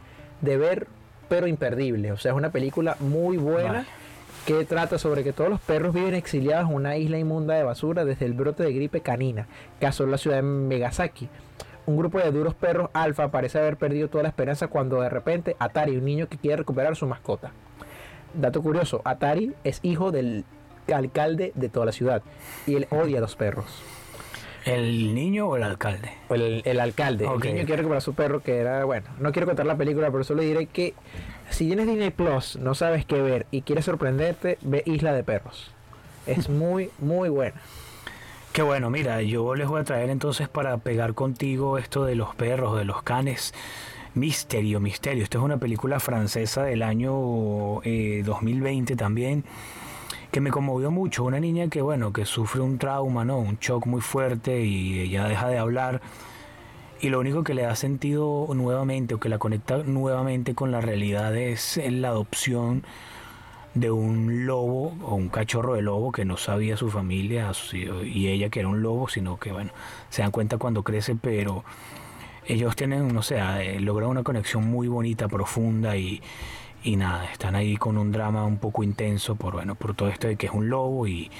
[0.41, 0.87] de ver,
[1.29, 2.11] pero imperdible.
[2.11, 3.85] O sea, es una película muy buena
[4.45, 8.03] que trata sobre que todos los perros viven exiliados en una isla inmunda de basura
[8.03, 9.47] desde el brote de gripe canina
[9.79, 11.29] que asoló la ciudad de Megasaki.
[11.91, 15.57] Un grupo de duros perros alfa parece haber perdido toda la esperanza cuando de repente
[15.59, 17.51] Atari, un niño que quiere recuperar su mascota.
[18.33, 20.45] Dato curioso, Atari es hijo del
[20.93, 22.21] alcalde de toda la ciudad
[22.65, 23.83] y él odia a los perros.
[24.63, 26.13] ¿El niño o el alcalde?
[26.29, 29.45] El, el alcalde, el niño quiere recuperar a su perro que era, bueno, no quiero
[29.45, 30.93] contar la película, pero solo diré que
[31.49, 35.71] si tienes Disney Plus, no sabes qué ver y quieres sorprenderte, ve Isla de Perros.
[36.25, 37.59] Es muy, muy buena.
[38.53, 42.35] Qué bueno, mira, yo les voy a traer entonces para pegar contigo esto de los
[42.35, 43.53] perros, de los canes.
[44.13, 45.23] Misterio, Misterio.
[45.23, 49.45] Esta es una película francesa del año eh, 2020 también,
[50.33, 51.23] que me conmovió mucho.
[51.23, 53.39] Una niña que, bueno, que sufre un trauma, ¿no?
[53.39, 56.01] Un shock muy fuerte y ella deja de hablar.
[56.99, 60.81] Y lo único que le da sentido nuevamente o que la conecta nuevamente con la
[60.81, 62.83] realidad es la adopción
[63.73, 67.51] de un lobo o un cachorro de lobo que no sabía su familia
[68.03, 69.71] y ella que era un lobo, sino que bueno,
[70.09, 71.63] se dan cuenta cuando crece, pero
[72.45, 76.21] ellos tienen, no sé, eh, logran una conexión muy bonita, profunda y,
[76.83, 80.27] y nada, están ahí con un drama un poco intenso por bueno, por todo esto
[80.27, 81.31] de que es un lobo y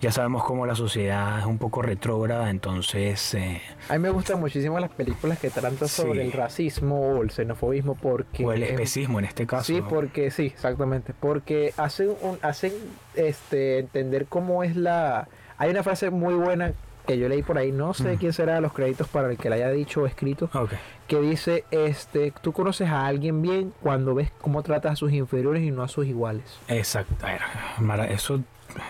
[0.00, 4.40] ya sabemos cómo la sociedad es un poco retrógrada, entonces eh, A mí me gustan
[4.40, 8.44] muchísimo las películas que tratan sobre el racismo o el xenofobismo porque...
[8.44, 9.64] o el es- especismo en este caso.
[9.64, 11.12] Sí, porque sí, exactamente.
[11.18, 12.72] Porque hacen, un- hacen
[13.14, 15.28] este, entender cómo es la...
[15.58, 16.72] Hay una frase muy buena
[17.06, 18.18] que yo leí por ahí, no sé Mm.
[18.18, 20.70] quién será los créditos para el que la haya dicho o escrito, Ok.
[21.08, 25.62] que dice, este, tú conoces a alguien bien cuando ves cómo tratas a sus inferiores
[25.62, 26.44] y no a sus iguales.
[26.68, 27.40] Exacto, a ver,
[27.80, 28.40] Mara, eso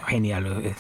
[0.07, 0.77] genial, es,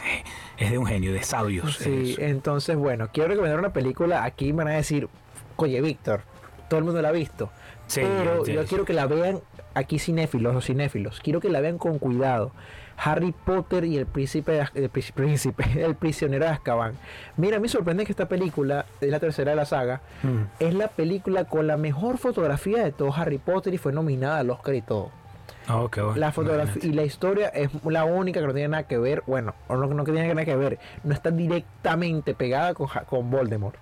[0.58, 1.76] es de un genio, de sabios.
[1.76, 5.08] Sí, entonces, bueno, quiero recomendar una película, aquí me van a decir,
[5.56, 6.22] oye, Víctor,
[6.68, 7.50] todo el mundo la ha visto.
[7.86, 8.68] Sí, pero sí, yo sí.
[8.68, 9.40] quiero que la vean
[9.74, 11.20] aquí cinéfilos o cinéfilos.
[11.20, 12.52] Quiero que la vean con cuidado.
[13.02, 16.94] Harry Potter y el príncipe, de el príncipe, príncipe, el prisionero de Azkaban.
[17.36, 20.02] Mira, me sorprende que esta película es la tercera de la saga.
[20.22, 20.42] Mm.
[20.60, 24.50] Es la película con la mejor fotografía de todo Harry Potter y fue nominada al
[24.50, 25.10] Oscar y todo.
[25.72, 28.82] Oh, qué bueno, La fotografía y la historia es la única que no tiene nada
[28.84, 32.74] que ver, bueno, o no, no que tiene nada que ver, no está directamente pegada
[32.74, 33.76] con, con Voldemort.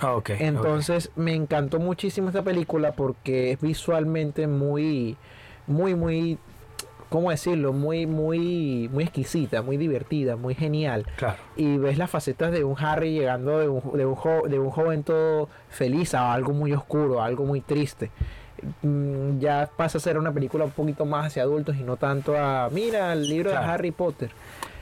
[0.00, 0.16] Ah.
[0.38, 5.16] Entonces me encantó muchísimo esta película porque es visualmente muy,
[5.66, 6.38] muy, muy
[7.08, 7.72] ¿cómo decirlo?
[7.72, 11.06] Muy, muy, muy exquisita, muy divertida, muy genial.
[11.16, 11.36] Claro.
[11.56, 14.70] Y ves las facetas de un Harry llegando de un, de un, jo- de un
[14.70, 18.10] joven todo feliz a algo muy oscuro, a algo muy triste.
[18.82, 22.36] Mm, Ya pasa a ser una película un poquito más hacia adultos y no tanto
[22.38, 23.66] a, mira, el libro Claro.
[23.66, 24.30] de Harry Potter.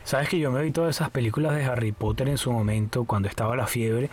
[0.05, 3.29] Sabes que yo me vi todas esas películas de Harry Potter en su momento cuando
[3.29, 4.11] estaba la fiebre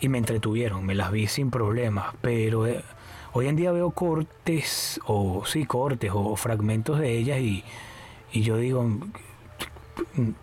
[0.00, 2.82] y me entretuvieron, me las vi sin problemas, pero eh,
[3.32, 7.64] hoy en día veo cortes o sí, cortes o fragmentos de ellas y,
[8.32, 8.86] y yo digo,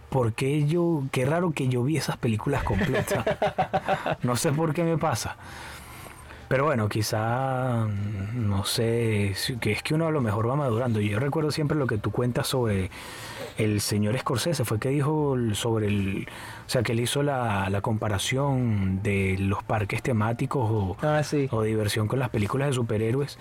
[0.09, 3.23] ¿por qué yo, qué raro que yo vi esas películas completas?
[4.23, 5.37] no sé por qué me pasa.
[6.47, 10.99] Pero bueno, quizá, mm, no sé, es que uno a lo mejor va madurando.
[11.01, 12.91] Yo recuerdo siempre lo que tú cuentas sobre
[13.57, 16.27] el señor Scorsese, fue que dijo sobre el,
[16.67, 21.47] o sea, que él hizo la, la comparación de los parques temáticos o, Ah, sí.
[21.51, 23.39] o diversión con las películas de superhéroes.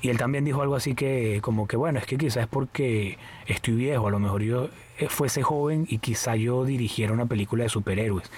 [0.00, 3.18] Y él también dijo algo así que, como que bueno, es que quizás es porque
[3.46, 4.68] estoy viejo, a lo mejor yo
[4.98, 8.30] eh, fuese joven y quizá yo dirigiera una película de superhéroes.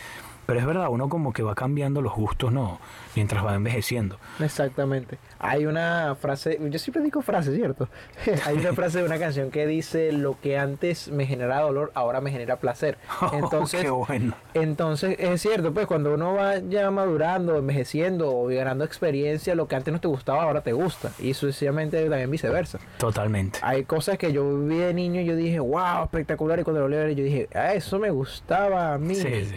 [0.50, 2.80] Pero es verdad, uno como que va cambiando los gustos, ¿no?
[3.14, 4.18] Mientras va envejeciendo.
[4.40, 5.16] Exactamente.
[5.38, 7.88] Hay una frase, yo siempre digo frase, ¿cierto?
[8.46, 12.20] Hay una frase de una canción que dice, lo que antes me generaba dolor, ahora
[12.20, 12.98] me genera placer.
[13.32, 14.34] Entonces, Qué bueno.
[14.52, 19.76] entonces es cierto, pues cuando uno va ya madurando, envejeciendo o ganando experiencia, lo que
[19.76, 21.12] antes no te gustaba, ahora te gusta.
[21.20, 22.80] Y sucesivamente también viceversa.
[22.98, 23.60] Totalmente.
[23.62, 26.58] Hay cosas que yo vi de niño y yo dije, wow, espectacular.
[26.58, 29.14] Y cuando lo leí, yo dije, ah, eso me gustaba a mí.
[29.14, 29.54] Sí, sí.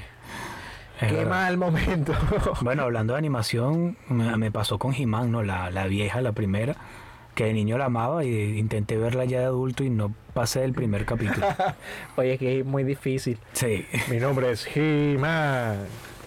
[1.04, 1.30] Es Qué verdad.
[1.30, 2.14] mal momento.
[2.62, 5.43] Bueno, hablando de animación, me, me pasó con He-Man, ¿no?
[5.43, 6.76] La, la vieja, la primera,
[7.36, 10.74] que de niño la amaba y intenté verla ya de adulto y no pasé del
[10.74, 11.45] primer capítulo.
[12.16, 13.38] Oye, es que es muy difícil.
[13.54, 13.86] Sí.
[14.10, 15.80] Mi nombre es He-Man.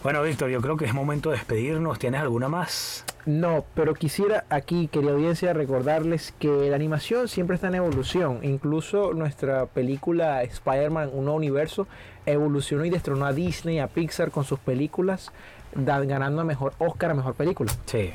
[0.07, 1.99] Bueno, Víctor, yo creo que es momento de despedirnos.
[1.99, 3.05] ¿Tienes alguna más?
[3.25, 8.39] No, pero quisiera aquí, querida audiencia, recordarles que la animación siempre está en evolución.
[8.43, 11.89] Incluso nuestra película Spider-Man, un nuevo universo,
[12.25, 15.33] evolucionó y destronó a Disney, a Pixar con sus películas,
[15.75, 17.73] ganando a mejor Oscar a mejor película.
[17.87, 18.13] Sí.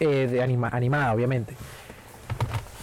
[0.00, 1.54] eh, de anima- animada, obviamente.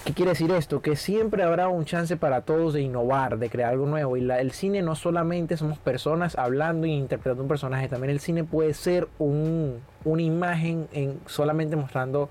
[0.06, 0.82] ¿Qué quiere decir esto?
[0.84, 4.18] Que siempre habrá un chance para todos de innovar, de crear algo nuevo.
[4.18, 8.20] Y la- el cine no solamente somos personas hablando y interpretando un personaje, también el
[8.20, 12.30] cine puede ser un, una imagen en solamente mostrando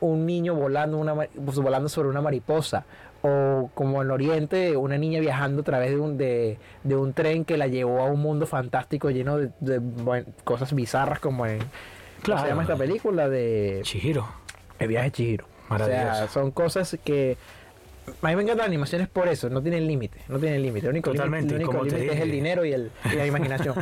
[0.00, 2.84] un niño volando, una, pues, volando sobre una mariposa.
[3.22, 7.14] O como en el Oriente, una niña viajando a través de un, de, de un
[7.14, 11.46] tren que la llevó a un mundo fantástico lleno de, de, bueno, cosas bizarras como
[11.46, 11.58] en...
[11.58, 11.70] ¿Cómo
[12.22, 12.42] Claro.
[12.42, 13.28] se llama esta película?
[13.28, 13.80] De...
[13.82, 14.28] Chihiro.
[14.78, 15.46] El viaje de Chihiro.
[15.70, 16.32] O sea, Maravilloso.
[16.32, 17.36] son cosas que.
[18.22, 20.86] A mí me encantan las animaciones por eso, no tienen límite, no tienen límite.
[20.86, 23.74] El único límite es el dinero y, el, y la imaginación.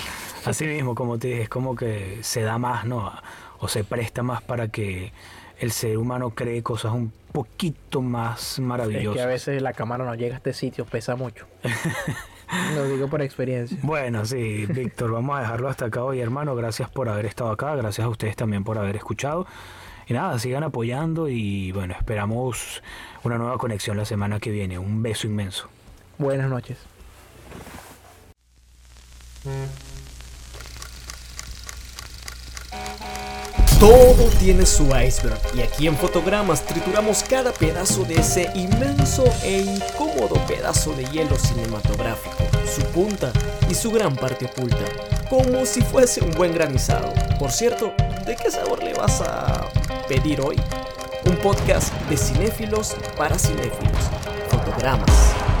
[0.46, 3.12] Así mismo, como te dije, es como que se da más, ¿no?
[3.58, 5.12] O se presta más para que
[5.58, 9.16] el ser humano cree cosas un poquito más es maravillosas.
[9.16, 11.46] que a veces la cámara no llega a este sitio, pesa mucho.
[12.74, 13.76] Lo digo por experiencia.
[13.82, 16.54] Bueno, sí, Víctor, vamos a dejarlo hasta acá hoy, hermano.
[16.54, 19.46] Gracias por haber estado acá, gracias a ustedes también por haber escuchado.
[20.06, 22.82] Y nada, sigan apoyando y bueno, esperamos
[23.22, 24.78] una nueva conexión la semana que viene.
[24.78, 25.68] Un beso inmenso.
[26.18, 26.78] Buenas noches.
[33.78, 39.60] Todo tiene su iceberg y aquí en Fotogramas trituramos cada pedazo de ese inmenso e
[39.60, 42.36] incómodo pedazo de hielo cinematográfico,
[42.66, 43.30] su punta
[43.68, 44.84] y su gran parte oculta,
[45.34, 47.12] como si fuese un buen granizado.
[47.40, 47.92] Por cierto,
[48.24, 49.66] ¿de qué sabor le vas a
[50.06, 50.54] pedir hoy?
[51.26, 53.98] Un podcast de cinéfilos para cinéfilos.
[54.48, 55.53] Fotogramas.